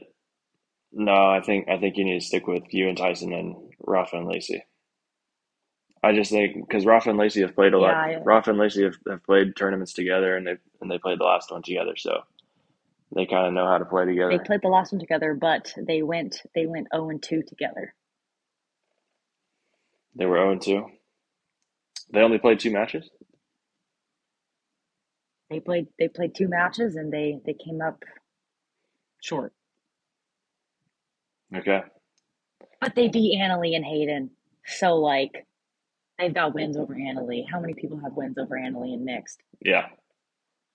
[0.91, 4.17] no, I think I think you need to stick with you and Tyson and Rafa
[4.17, 4.63] and Lacey.
[6.03, 7.89] I just think because Rafa and Lacey have played a lot.
[8.09, 11.19] Yeah, I- Rafa and Lacey have, have played tournaments together, and they and they played
[11.19, 12.21] the last one together, so
[13.15, 14.37] they kind of know how to play together.
[14.37, 17.95] They played the last one together, but they went they went 0 and 2 together.
[20.15, 20.85] They were zero and two.
[22.11, 23.09] They only played two matches.
[25.49, 28.03] They played they played two matches and they they came up
[29.21, 29.53] short.
[31.55, 31.81] Okay.
[32.81, 34.31] But they beat Anna Leigh and Hayden.
[34.65, 35.45] So like
[36.19, 37.47] they've got wins over Anna Leigh.
[37.51, 39.41] How many people have wins over Anna Leigh and mixed?
[39.63, 39.87] Yeah.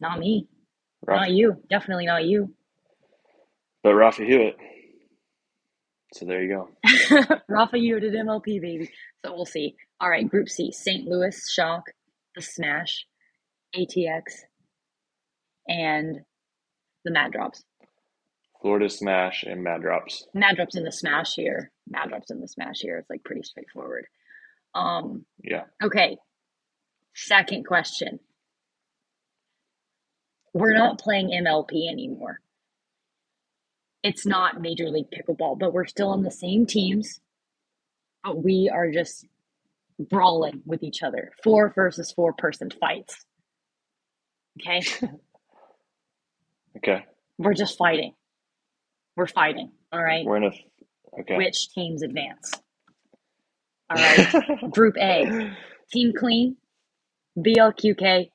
[0.00, 0.48] Not me.
[1.06, 1.62] Rafa, Not you.
[1.70, 2.54] Definitely not you.
[3.82, 4.56] but Rafa Hewett.
[6.14, 6.68] So there you go.
[7.48, 8.90] Rafa you did MLP baby.
[9.24, 9.76] So we'll see.
[10.02, 11.06] All right, Group C: St.
[11.06, 11.92] Louis Shock,
[12.34, 13.06] the Smash,
[13.76, 14.22] ATX,
[15.68, 16.22] and
[17.04, 17.62] the Mad Drops.
[18.60, 20.26] Florida Smash and Mad Drops.
[20.34, 21.70] Mad Drops in the Smash here.
[21.88, 22.98] Mad Drops in the Smash here.
[22.98, 24.06] It's like pretty straightforward.
[24.74, 25.24] Um.
[25.44, 25.64] Yeah.
[25.80, 26.18] Okay.
[27.14, 28.18] Second question.
[30.52, 32.40] We're not playing MLP anymore.
[34.02, 37.20] It's not Major League Pickleball, but we're still on the same teams.
[38.24, 39.26] But we are just
[39.98, 41.32] brawling with each other.
[41.44, 43.24] Four versus four person fights.
[44.60, 44.82] Okay?
[46.78, 47.04] Okay.
[47.36, 48.14] We're just fighting.
[49.14, 49.72] We're fighting.
[49.92, 50.24] All right.
[50.24, 51.20] We're in a.
[51.20, 51.36] Okay.
[51.36, 52.50] Which teams advance?
[53.90, 54.70] All right.
[54.70, 55.52] Group A.
[55.92, 56.56] Team Clean,
[57.38, 58.30] BLQK,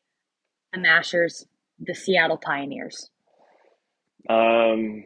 [0.71, 1.45] the Mashers,
[1.79, 3.09] the Seattle Pioneers.
[4.29, 5.03] um.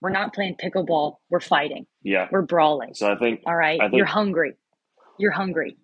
[0.00, 1.16] We're not playing pickleball.
[1.30, 1.86] We're fighting.
[2.04, 2.28] Yeah.
[2.30, 2.94] We're brawling.
[2.94, 3.80] So I think All right.
[3.80, 4.54] I think- You're hungry.
[5.18, 5.76] You're hungry.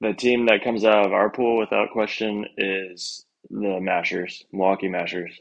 [0.00, 5.32] the team that comes out of our pool without question is the Mashers, Milwaukee Mashers,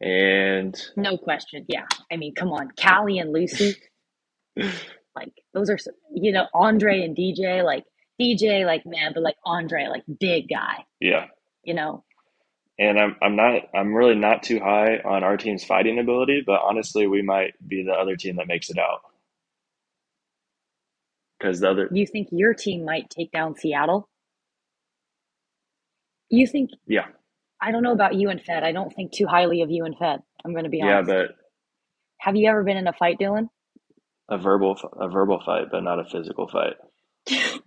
[0.00, 1.64] and No question.
[1.68, 1.86] Yeah.
[2.12, 2.70] I mean, come on.
[2.80, 3.76] Callie and Lucy.
[4.56, 5.78] like, those are,
[6.14, 7.64] you know, Andre and DJ.
[7.64, 7.84] Like,
[8.20, 11.26] DJ, like, man, but like Andre, like, big guy, yeah.
[11.64, 12.04] you know?
[12.78, 16.60] And I'm I'm not I'm really not too high on our team's fighting ability, but
[16.62, 19.00] honestly, we might be the other team that makes it out.
[21.44, 24.08] Because the other, You think your team might take down Seattle?
[26.30, 27.04] You think, yeah,
[27.60, 28.62] I don't know about you and Fed.
[28.62, 30.20] I don't think too highly of you and Fed.
[30.42, 31.10] I'm going to be honest.
[31.10, 31.36] yeah, but
[32.18, 33.48] Have you ever been in a fight, Dylan?
[34.30, 36.76] a verbal a verbal fight, but not a physical fight.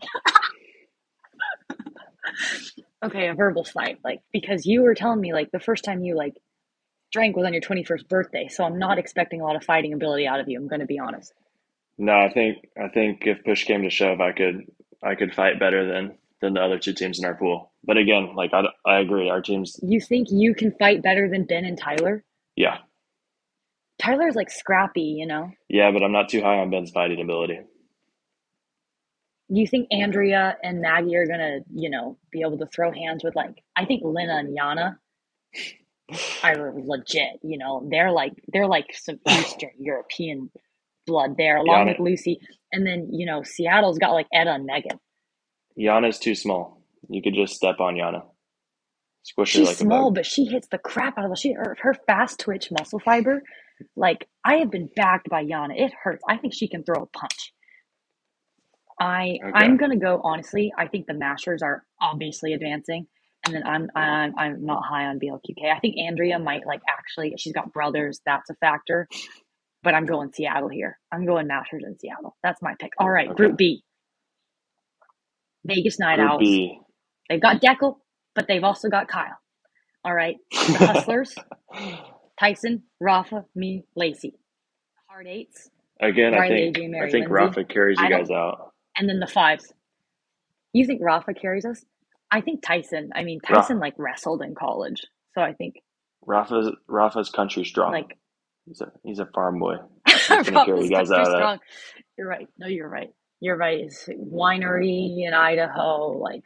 [3.06, 4.00] Okay, a verbal fight.
[4.04, 6.34] Like, because you were telling me, like, the first time you, like,
[7.12, 8.48] drank was on your 21st birthday.
[8.50, 10.58] So I'm not expecting a lot of fighting ability out of you.
[10.60, 11.32] I'm going to be honest.
[11.98, 14.66] No, I think I think if push came to shove, I could
[15.04, 17.72] I could fight better than than the other two teams in our pool.
[17.84, 21.46] But again, like I, I agree, our teams, You think you can fight better than
[21.46, 22.24] Ben and Tyler?
[22.56, 22.78] yeah,
[24.00, 25.52] Tyler's, like, scrappy, you know?
[25.70, 27.60] yeah, but I'm not too high on Ben's fighting ability.
[29.50, 33.24] You think Andrea and Maggie are going to, you know, be able to throw hands
[33.24, 34.98] with, like, I think Lena and Yana
[36.44, 37.88] are legit, you know?
[37.90, 40.52] They're like, they're like some Eastern European
[41.08, 42.40] blood there, along Yana- with Lucy.
[42.72, 45.00] And then, you know, Seattle's got, like, Etta and Megan.
[45.80, 46.82] Yana's too small.
[47.10, 48.24] You could just step on Yana,
[49.24, 51.94] squish She's like small, but she hits the crap out of the she her, her
[51.94, 53.44] fast twitch muscle fiber.
[53.96, 55.80] Like I have been backed by Yana.
[55.80, 56.24] It hurts.
[56.28, 57.54] I think she can throw a punch.
[59.00, 59.52] I Okay.
[59.54, 60.74] I'm gonna go honestly.
[60.78, 63.08] I think the Mashers are obviously advancing,
[63.46, 65.72] and then I'm I'm I'm not high on BLQK.
[65.74, 67.36] I think Andrea might like actually.
[67.38, 68.20] She's got brothers.
[68.26, 69.08] That's a factor.
[69.84, 71.00] But I'm going Seattle here.
[71.12, 72.36] I'm going Mashers in Seattle.
[72.44, 72.92] That's my pick.
[73.00, 73.36] All right, Okay.
[73.36, 73.84] Group B.
[75.66, 76.40] Vegas Night Group Owls.
[76.40, 76.80] B.
[77.30, 77.98] They've got Dekel,
[78.36, 79.38] but they've also got Kyle.
[80.04, 80.38] All right.
[80.52, 81.36] The Hustlers,
[82.40, 84.34] Tyson, Rafa, me, Lacey.
[85.10, 85.70] Hard eights.
[86.00, 87.34] Again, I think AJ, Mary I think Lindsay.
[87.34, 88.72] Rafa carries you guys out.
[88.96, 89.74] And then the fives.
[90.74, 91.84] You think Rafa carries us?
[92.32, 93.10] I think Tyson.
[93.16, 95.04] I mean, Tyson like wrestled in college.
[95.34, 95.76] So I think
[96.26, 97.92] Rafa's Rafa's country strong.
[97.92, 98.18] like
[98.68, 99.76] he's a he's a farm boy.
[100.08, 101.60] carry you guys out of strong.
[102.18, 102.48] You're right.
[102.58, 103.10] No, you're right.
[103.40, 103.80] You're right.
[103.82, 106.44] It's winery in Idaho, like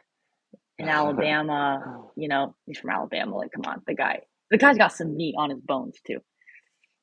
[0.78, 2.04] in Alabama.
[2.16, 3.36] You know, he's from Alabama.
[3.36, 4.20] Like, come on, the guy.
[4.50, 6.18] The guy's got some meat on his bones too.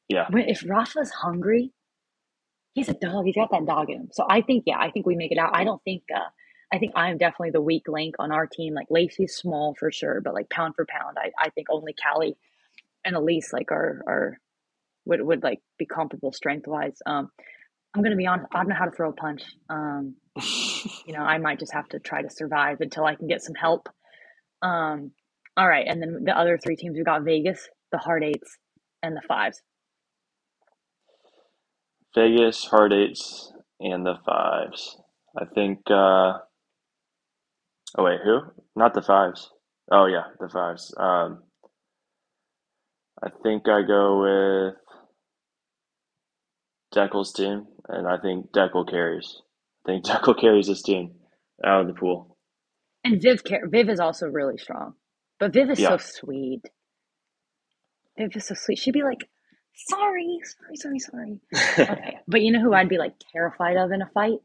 [0.07, 0.27] Yeah.
[0.31, 1.71] If Rafa's hungry,
[2.73, 3.25] he's a dog.
[3.25, 4.09] He's got that dog in him.
[4.11, 5.51] So I think, yeah, I think we make it out.
[5.55, 6.03] I don't think.
[6.15, 6.29] uh
[6.71, 8.75] I think I'm definitely the weak link on our team.
[8.75, 12.37] Like Lacey's small for sure, but like pound for pound, I, I think only Callie
[13.03, 14.37] and Elise like are are
[15.09, 16.97] would would like be comparable strength wise.
[17.05, 17.29] Um,
[17.93, 18.47] I'm gonna be honest.
[18.53, 19.43] I don't know how to throw a punch.
[19.69, 20.15] Um,
[21.05, 23.55] you know, I might just have to try to survive until I can get some
[23.55, 23.89] help.
[24.61, 25.11] Um,
[25.57, 28.57] all right, and then the other three teams we got Vegas, the Hard Eights,
[29.03, 29.61] and the Fives.
[32.15, 34.97] Vegas, Hard Eights, and the fives.
[35.37, 35.79] I think.
[35.89, 36.39] Uh,
[37.97, 38.41] oh wait, who?
[38.75, 39.49] Not the fives.
[39.91, 40.93] Oh yeah, the fives.
[40.97, 41.43] Um,
[43.21, 44.75] I think I go with
[46.93, 49.41] Dekel's team, and I think Dekel carries.
[49.85, 51.11] I think Dekel carries his team
[51.63, 52.37] out of the pool.
[53.03, 54.93] And Viv Viv is also really strong.
[55.39, 55.89] But Viv is Yeah.
[55.89, 56.61] so sweet.
[58.17, 58.77] Viv is so sweet.
[58.77, 59.29] She'd be like,
[59.87, 61.39] sorry, sorry, sorry, sorry.
[61.91, 62.17] Okay.
[62.27, 64.39] But you know who I'd be like terrified of in a fight?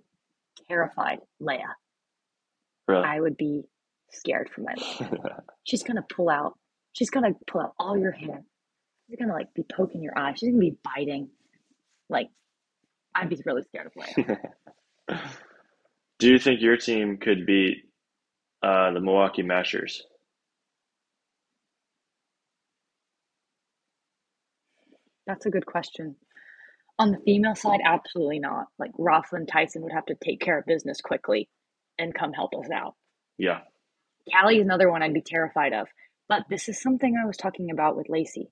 [0.68, 1.18] Terrified.
[1.42, 1.72] Leia.
[2.86, 3.04] really?
[3.04, 3.64] I would be
[4.12, 5.10] scared for my life.
[5.64, 6.56] She's gonna pull out
[6.92, 8.44] she's gonna pull out all your hair.
[9.08, 10.34] She's gonna like be poking your eye.
[10.36, 11.30] She's gonna be biting.
[12.08, 12.28] Like
[13.14, 14.38] I'd be really scared of Leia.
[16.18, 17.78] Do you think your team could beat
[18.62, 20.02] uh, the Milwaukee Mashers?
[25.26, 26.16] That's a good question.
[26.98, 28.66] On the female side, absolutely not.
[28.78, 31.48] Like Roslyn Tyson would have to take care of business quickly
[31.98, 32.94] and come help us out.
[33.36, 33.60] Yeah.
[34.30, 35.88] Callie is another one I'd be terrified of.
[36.28, 38.50] But this is something I was talking about with Lacey.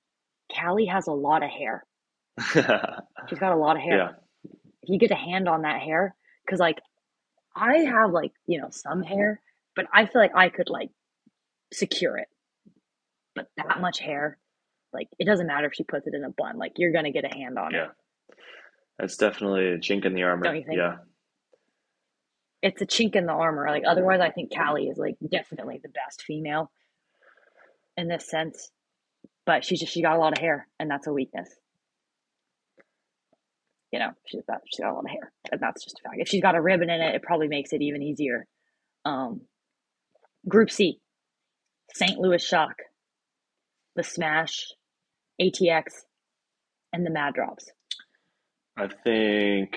[0.54, 1.84] Callie has a lot of hair.
[2.40, 3.96] She's got a lot of hair.
[3.96, 4.08] yeah.
[4.82, 6.14] If you get a hand on that hair,
[6.44, 6.80] because like
[7.54, 9.40] I have like, you know, some hair,
[9.76, 10.90] but I feel like I could like
[11.72, 12.28] secure it.
[13.34, 14.38] But that much hair,
[14.92, 17.24] like it doesn't matter if she puts it in a bun, like you're gonna get
[17.24, 17.78] a hand on it.
[17.78, 18.34] Yeah.
[18.98, 20.44] That's definitely a chink in the armor.
[20.44, 20.78] Don't you think?
[20.78, 20.96] Yeah.
[22.60, 23.66] It's a chink in the armor.
[23.68, 26.70] Like otherwise I think Callie is like definitely the best female
[27.96, 28.70] in this sense.
[29.46, 31.48] But she's just she got a lot of hair and that's a weakness.
[33.92, 35.32] You know, she's got she's got a lot of hair.
[35.50, 36.16] And that's just a fact.
[36.18, 38.46] If she's got a ribbon in it, it probably makes it even easier.
[39.04, 39.42] Um
[40.48, 40.98] Group C.
[41.94, 42.18] St.
[42.18, 42.74] Louis Shock,
[43.96, 44.72] the Smash,
[45.40, 45.84] ATX,
[46.92, 47.70] and the Mad Drops.
[48.76, 49.76] I think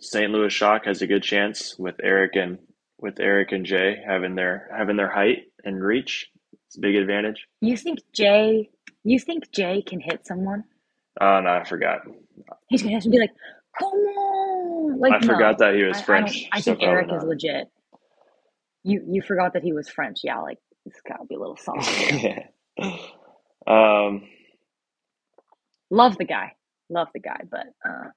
[0.00, 0.30] St.
[0.30, 2.58] Louis Shock has a good chance with Eric and
[2.98, 6.30] with Eric and Jay having their having their height and reach.
[6.66, 7.46] It's a big advantage.
[7.60, 8.70] You think Jay
[9.04, 10.64] you think Jay can hit someone?
[11.20, 12.00] Oh no, I forgot.
[12.68, 13.30] He's gonna have to be like,
[13.78, 14.98] come on.
[14.98, 15.26] Like I no.
[15.26, 16.48] forgot that he was I, I, French.
[16.52, 17.68] I so think probably Eric is legit.
[18.84, 20.20] You you forgot that he was French.
[20.24, 21.88] Yeah, like this gotta be a little soft.
[23.66, 24.22] um,
[25.90, 26.54] Love the guy.
[26.88, 28.08] Love the guy, but uh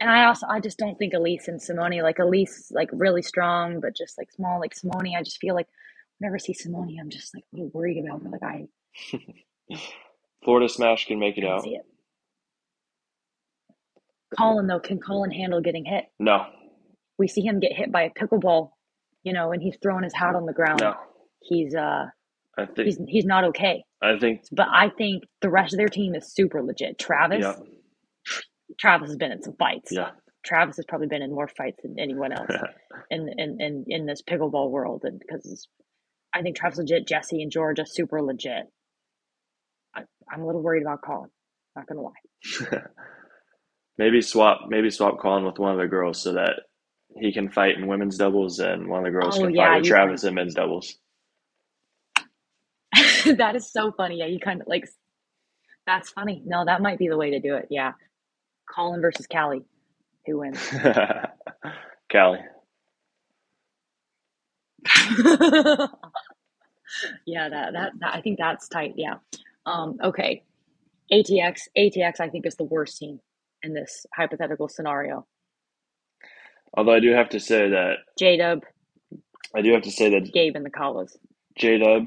[0.00, 3.80] and I also I just don't think Elise and Simone like Elise like really strong,
[3.80, 5.14] but just like small like Simone.
[5.16, 5.66] I just feel like
[6.18, 8.30] whenever I see Simone, I'm just like a little worried about her.
[8.30, 9.76] Like I
[10.44, 11.62] Florida Smash can make it out.
[11.62, 11.86] see it.
[14.36, 16.04] Collin though, can Collin handle getting hit?
[16.18, 16.46] No,
[17.18, 18.70] We see him get hit by a pickleball,
[19.22, 20.80] you know, and he's throwing his hat on the ground.
[20.80, 20.94] no.
[21.40, 22.06] He's uh
[22.58, 23.84] I think he's he's not okay.
[24.02, 26.98] I think But I think the rest of their team is super legit.
[26.98, 27.54] Travis, yeah,
[28.78, 29.90] Travis has been in some fights.
[29.92, 30.10] yeah.
[30.44, 32.50] Travis has probably been in more fights than anyone else
[33.10, 35.68] in in in, in this pickleball world, and because
[36.34, 38.64] I think Travis legit, Jesse and Jorja super legit.
[39.94, 41.30] I, I'm a little worried about Collin.
[41.76, 42.12] Not gonna lie.
[43.98, 46.60] maybe swap maybe swap Collin with one of the girls so that
[47.20, 49.82] he can fight in women's doubles and one of the girls Oh, can yeah, fight
[49.82, 50.94] with Travis in men's doubles.
[53.36, 54.18] that is so funny.
[54.18, 54.88] Yeah, you kind of like.
[55.86, 56.42] That's funny.
[56.46, 57.68] No, that might be the way to do it.
[57.70, 57.92] Yeah,
[58.70, 59.64] Collin versus Callie.
[60.26, 60.60] Who wins?
[62.12, 62.40] Callie.
[67.26, 68.94] yeah, that, that that I think that's tight.
[68.96, 69.14] Yeah.
[69.66, 70.44] Um, okay.
[71.12, 73.20] ATX ATX I think is the worst team
[73.62, 75.26] in this hypothetical scenario.
[76.76, 78.62] Although I do have to say that J Dub,
[79.54, 81.16] I do have to say that Gabe, and the Kawas.
[81.56, 82.04] J Dub,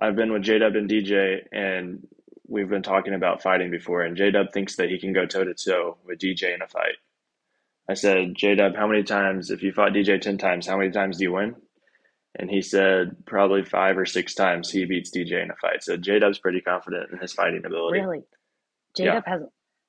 [0.00, 2.06] I've been with J Dub and DJ, and
[2.46, 5.44] we've been talking about fighting before, and J Dub thinks that he can go toe
[5.44, 6.96] to toe with DJ in a fight.
[7.88, 10.90] I said, J Dub, how many times, if you fought DJ 10 times, how many
[10.92, 11.56] times do you win?
[12.38, 15.82] And he said, probably five or six times he beats DJ in a fight.
[15.82, 18.00] So J Dub's pretty confident in his fighting ability.
[18.00, 18.20] Really?
[18.96, 19.14] J Yeah.
[19.14, 19.42] Dub has.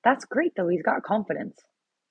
[0.04, 0.68] That's great though.
[0.68, 1.60] He's got confidence.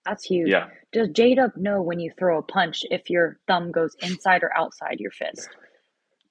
[0.05, 0.49] That's huge.
[0.49, 0.67] Yeah.
[0.93, 4.51] Does J Dub know when you throw a punch if your thumb goes inside or
[4.57, 5.49] outside your fist?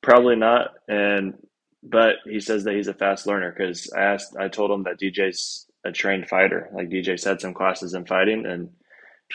[0.02, 0.72] Probably not.
[0.88, 1.36] And
[1.84, 5.00] but he says that he's a fast learner because I asked, I told him that
[5.00, 6.70] DJ's a trained fighter.
[6.74, 8.70] Like DJ's had some classes in fighting, and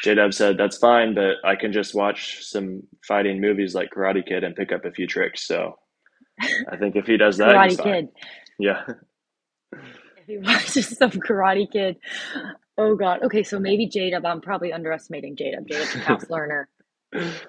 [0.03, 4.27] J Dub said that's fine, but I can just watch some fighting movies like Karate
[4.27, 5.47] Kid and pick up a few tricks.
[5.47, 5.79] So
[6.71, 7.83] I think if he does that, Karate.
[7.83, 8.09] Kid.
[8.59, 8.83] Yeah,
[10.29, 11.97] He watches some Karate Kid.
[12.79, 13.23] Oh God.
[13.25, 14.27] Okay, so maybe J Dub.
[14.27, 15.67] I'm probably underestimating J Dub.
[15.69, 16.69] J a fast learner.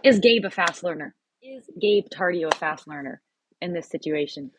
[0.04, 1.16] Is Gabe a fast learner?
[1.42, 3.22] Is Gabe Tardio a fast learner
[3.62, 4.52] in this situation?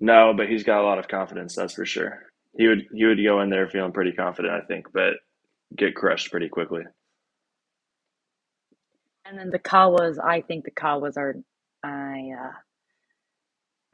[0.00, 1.56] no, but he's got a lot of confidence.
[1.56, 2.24] That's for sure.
[2.56, 5.14] He would he would go in there feeling pretty confident, I think, but
[5.76, 6.82] get crushed pretty quickly.
[9.24, 11.36] And then the Kawas, I think the Kawas are,
[11.84, 12.52] I, uh,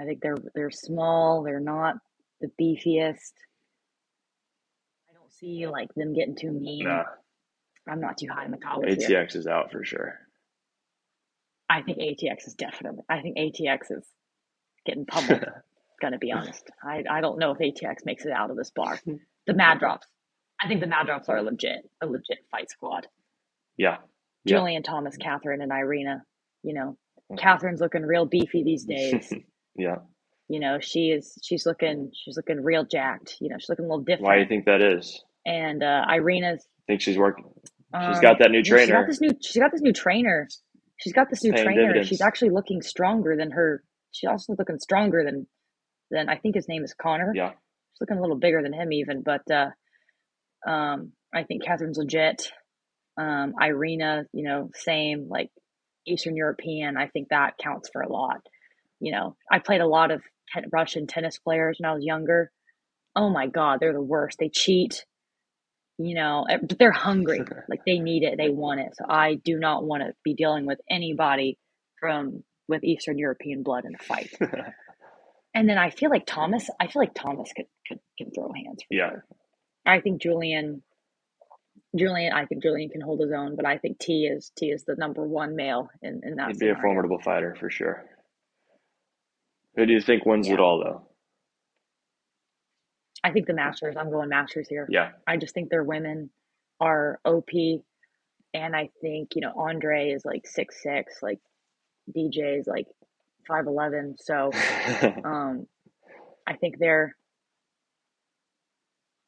[0.00, 1.42] I think they're they're small.
[1.42, 1.96] They're not
[2.40, 3.32] the beefiest.
[5.41, 6.84] See like them getting too mean.
[6.84, 7.05] Nah,
[7.88, 8.99] I'm not too high in the college.
[8.99, 10.18] ATX is out for sure.
[11.68, 13.05] I think ATX is definitely.
[13.09, 14.05] I think ATX is
[14.84, 15.45] getting pummeled.
[16.01, 16.68] gonna be honest.
[16.82, 18.99] I I don't know if ATX makes it out of this bar.
[19.47, 20.07] The Mad Drops.
[20.62, 23.07] I think the Mad Drops are legit, a legit fight squad.
[23.78, 23.97] Yeah.
[24.45, 24.59] Yeah.
[24.59, 26.22] Julian Thomas, Catherine, and Irina.
[26.62, 26.99] You know,
[27.32, 27.36] mm-hmm.
[27.36, 29.32] Catherine's looking real beefy these days.
[29.74, 29.97] yeah.
[30.47, 33.38] you know, she is she's looking she's looking real jacked.
[33.41, 34.26] You know, she's looking a little different.
[34.26, 35.24] Why do you think that is?
[35.47, 37.45] And uh, Irina's think she's working.
[37.95, 38.93] She's um, got that new trainer.
[39.01, 39.30] got this new.
[39.43, 40.49] She's got this new trainer.
[40.99, 41.82] She's got this new Paying trainer.
[41.82, 42.09] dividends.
[42.09, 43.82] She's actually looking stronger than her.
[44.12, 45.47] She's also looking stronger than
[46.11, 47.32] than I think his name is Connor.
[47.34, 47.51] Yeah.
[47.51, 49.22] She's looking a little bigger than him even.
[49.22, 49.70] But uh,
[50.70, 52.51] um, I think Catherine's legit.
[53.18, 55.51] Um, Irina, you know, same like
[56.07, 56.97] Eastern European.
[56.97, 58.41] I think that counts for a lot.
[59.01, 60.22] You know, I played a lot of
[60.53, 62.51] ten- Russian tennis players when I was younger.
[63.16, 64.38] Oh my God, they're the worst.
[64.38, 65.05] They cheat.
[66.03, 67.42] You know, eh, but they're hungry.
[67.68, 68.38] Like they need it.
[68.38, 68.96] They want it.
[68.96, 71.59] So I do not want to be dealing with anybody
[72.01, 74.32] from with Eastern European blood in a fight.
[75.53, 76.70] And then I feel like Thomas.
[76.78, 79.11] I feel like Thomas could could can throw hands Yeah.
[79.11, 79.24] sure.
[79.84, 80.82] I think Julian.
[81.96, 84.84] Julian, I think Julian can hold his own, but I think T is T is
[84.84, 88.05] the number one male in in that He'd be a formidable fighter for sure.
[89.76, 90.55] Who do you think wins Yeah.
[90.55, 91.09] it all though?
[93.22, 93.96] I think the Mashers.
[93.96, 94.86] I'm going Mashers here.
[94.90, 95.10] Yeah.
[95.26, 96.30] I just think their women
[96.80, 97.50] are OP,
[98.54, 101.38] and I think you know Andre is like six six, like
[102.16, 102.86] DJ is like
[103.46, 104.16] five eleven.
[104.18, 104.50] So
[105.24, 105.66] um,
[106.46, 107.14] I think they're.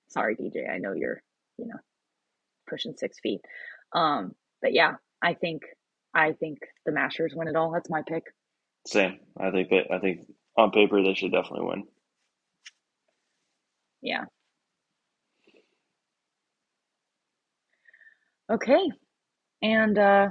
[0.09, 0.71] Sorry, DJ.
[0.71, 1.23] I know you're
[1.59, 1.79] you know
[2.69, 3.41] pushing six feet.
[3.93, 5.63] Um, but yeah, I think
[6.15, 7.71] I think the Mashers win it all.
[7.71, 8.25] That's my pick.
[8.87, 9.21] Same.
[9.39, 10.21] I think that I think
[10.57, 11.85] on paper they should definitely win.
[14.03, 14.25] Yeah.
[18.51, 18.91] Okay.
[19.63, 20.29] And uh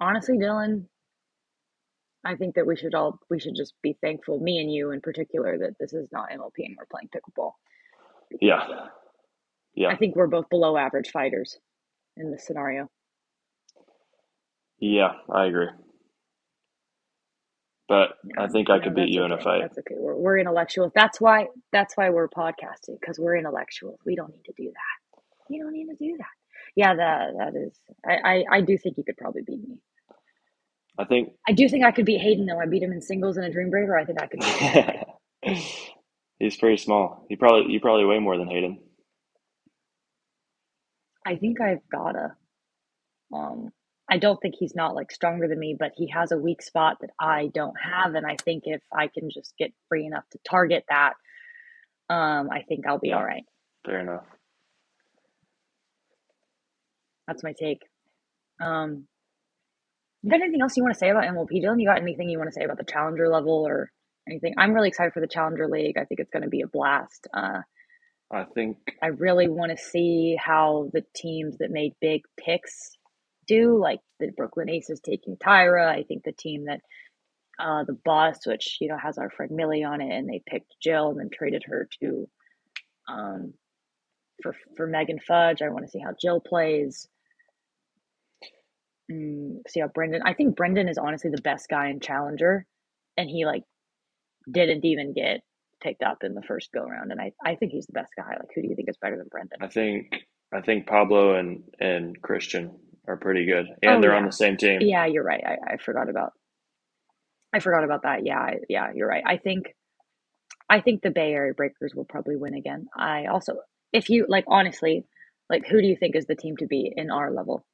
[0.00, 0.86] honestly, Dylan,
[2.24, 5.00] I think that we should all we should just be thankful, me and you in
[5.00, 7.52] particular, that this is not MLP and we're playing pickleball.
[8.40, 8.60] Yeah.
[9.74, 9.88] Yeah.
[9.88, 11.58] I think we're both below average fighters
[12.16, 12.88] in this scenario.
[14.78, 15.68] Yeah, I agree.
[17.94, 19.62] But I think I no, could beat you in a fight.
[19.62, 19.94] That's okay.
[19.98, 20.92] We're we're intellectuals.
[20.94, 24.00] That's why that's why we're podcasting because we're intellectuals.
[24.04, 24.98] We don't need to do that.
[25.50, 26.26] We don't need to do that.
[26.76, 27.78] Yeah, that that is.
[28.06, 29.78] I I, I do think you could probably beat me.
[30.98, 32.60] I think I do think I could beat Hayden though.
[32.60, 33.96] I beat him in singles in a Dream Breaker.
[33.96, 34.68] I think I could beat him.
[34.68, 35.06] in a fight.
[36.38, 37.26] he's pretty small.
[37.28, 38.80] He probably you probably weigh more than Hayden.
[41.26, 42.36] I think I've gotta.
[43.34, 43.70] Um,
[44.10, 46.98] I don't think he's not like stronger than me, but he has a weak spot
[47.00, 50.38] that I don't have, and I think if I can just get free enough to
[50.48, 51.14] target that,
[52.10, 53.16] um, I think I'll be Yeah.
[53.16, 53.44] all right.
[53.86, 54.26] Fair enough.
[57.26, 57.82] That's my take.
[58.60, 59.06] Um,
[60.22, 61.80] you got anything else you want to say about MLP, Dylan?
[61.80, 63.90] You got anything you want to say about the Challenger level or
[64.28, 64.54] anything?
[64.58, 65.96] I'm really excited for the Challenger League.
[65.98, 67.26] I think it's going to be a blast.
[67.32, 67.60] Uh,
[68.30, 72.96] I think I really want to see how the teams that made big picks
[73.46, 75.88] do, like the Brooklyn Aces taking Tyra.
[75.88, 76.80] I think the team that
[77.58, 80.74] uh, the bus, which you know has our friend Millie on it, and they picked
[80.82, 82.28] Jill and then traded her to
[83.08, 83.54] um,
[84.42, 85.62] for for Megan Fudge.
[85.62, 87.08] I want to see how Jill plays.
[89.10, 90.22] Mm, see how Brendan.
[90.24, 92.66] I think Brendan is honestly the best guy in Challenger,
[93.16, 93.62] and he like
[94.50, 95.40] didn't even get
[95.82, 97.12] picked up in the first go round.
[97.12, 98.30] And I I think he's the best guy.
[98.30, 99.58] Like, who do you think is better than Brendan?
[99.60, 100.12] I think
[100.52, 104.56] I think Pablo and and Christian are pretty good, Oh and they're on the same
[104.56, 104.80] team.
[104.82, 105.06] yeah.
[105.06, 105.42] You're right.
[105.46, 106.32] I, I forgot about
[107.52, 108.26] I forgot about that.
[108.26, 108.90] Yeah, I, yeah.
[108.94, 109.22] You're right.
[109.26, 109.74] I think
[110.68, 112.86] I think the Bay Area Breakers will probably win again.
[112.96, 113.56] I also,
[113.92, 115.04] if you like, honestly,
[115.50, 117.64] like, who do you think is the team to be in our level?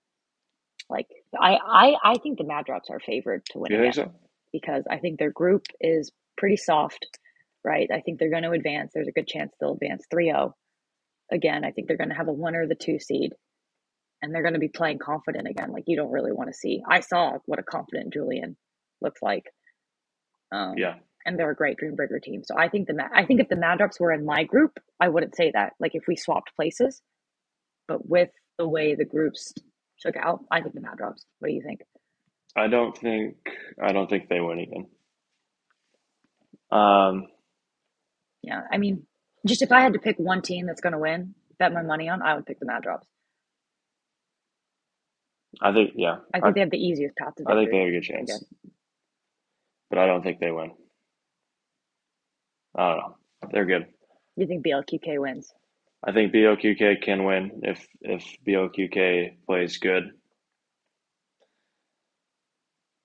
[0.90, 1.06] Like,
[1.40, 4.12] I I I think the Mad Drops are favored to win You think again so?
[4.52, 7.06] because I think their group is pretty soft,
[7.64, 7.88] right?
[7.94, 8.92] I think they're going to advance.
[8.94, 10.52] There's a good chance they'll advance 3-0.
[11.32, 13.32] Again, I think they're going to have a one or the two seed.
[14.22, 15.72] And they're going to be playing confident again.
[15.72, 16.82] Like you don't really want to see.
[16.88, 18.56] I saw what a confident Julian
[19.00, 19.44] looks like.
[20.52, 20.96] Um, Yeah.
[21.24, 22.42] and they're a great Dreambreaker team.
[22.44, 25.08] So I think the I think if the Mad Dogs were in my group, I
[25.08, 25.74] wouldn't say that.
[25.80, 27.00] Like if we swapped places,
[27.88, 29.52] but with the way the groups
[30.00, 31.24] took out, I think the Mad Dogs.
[31.38, 31.80] What do you think?
[32.56, 33.36] I don't think
[33.82, 34.86] I don't think they win again.
[36.70, 37.28] Um,
[38.42, 39.06] Yeah, I mean,
[39.46, 42.08] just if I had to pick one team that's going to win, bet my money
[42.08, 43.06] on, I would pick the Mad Dogs.
[45.60, 46.16] I think yeah.
[46.32, 48.44] I think they have the easiest path to I think they have a good chance,
[49.88, 50.72] but I don't think they win.
[52.76, 53.16] I don't know.
[53.52, 53.86] They're good.
[54.36, 55.52] You think BLQK wins?
[56.06, 60.04] I think BLQK can win if if BLQK plays good.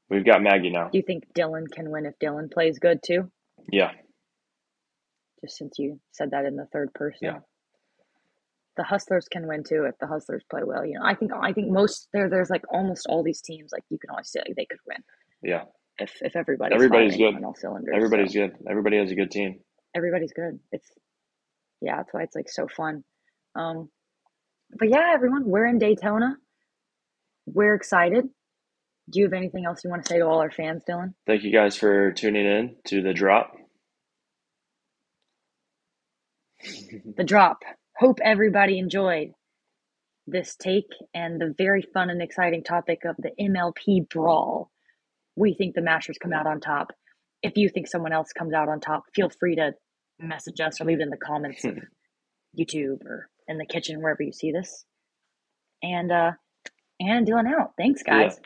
[0.10, 0.90] We've got Maggie now.
[0.90, 3.32] Do you think Dylan can win if Dylan plays good too?
[3.72, 3.92] Yeah,
[5.42, 7.20] Just since you said that in the third person.
[7.22, 7.40] Yeah.
[8.78, 10.86] The Hustlers can win too if the Hustlers play well.
[10.86, 13.84] You know, I think I think most there there's like almost all these teams like
[13.90, 14.98] you can always say like, they could win
[15.44, 15.64] yeah.
[16.00, 17.36] if if everybody's Everybody's good.
[17.36, 17.94] on all cylinders.
[17.96, 18.56] Everybody's so good.
[18.70, 19.60] Everybody has a good team.
[19.96, 20.60] everybody's good.
[20.72, 20.90] It's
[21.82, 23.04] yeah, that's why it's like so fun.
[23.56, 23.90] Um,
[24.78, 26.36] but yeah, everyone, we're in Daytona.
[27.46, 28.26] We're excited.
[29.10, 31.14] Do you have anything else you want to say to all our fans, Dylan?
[31.28, 33.54] Thank you guys for tuning in to the drop.
[37.16, 37.60] the drop.
[37.98, 39.30] Hope everybody enjoyed
[40.28, 44.72] this take and the very fun and exciting topic of the MLP brawl.
[45.36, 46.92] We think the Mashers come out on top.
[47.42, 49.74] If you think someone else comes out on top, feel free to
[50.20, 51.78] message us or leave it in the comments of
[52.58, 54.86] YouTube or in the kitchen, wherever you see this.
[55.84, 56.32] And uh
[57.00, 57.74] and Dylan out.
[57.78, 58.24] Thanks, Yeah.
[58.24, 58.40] guys.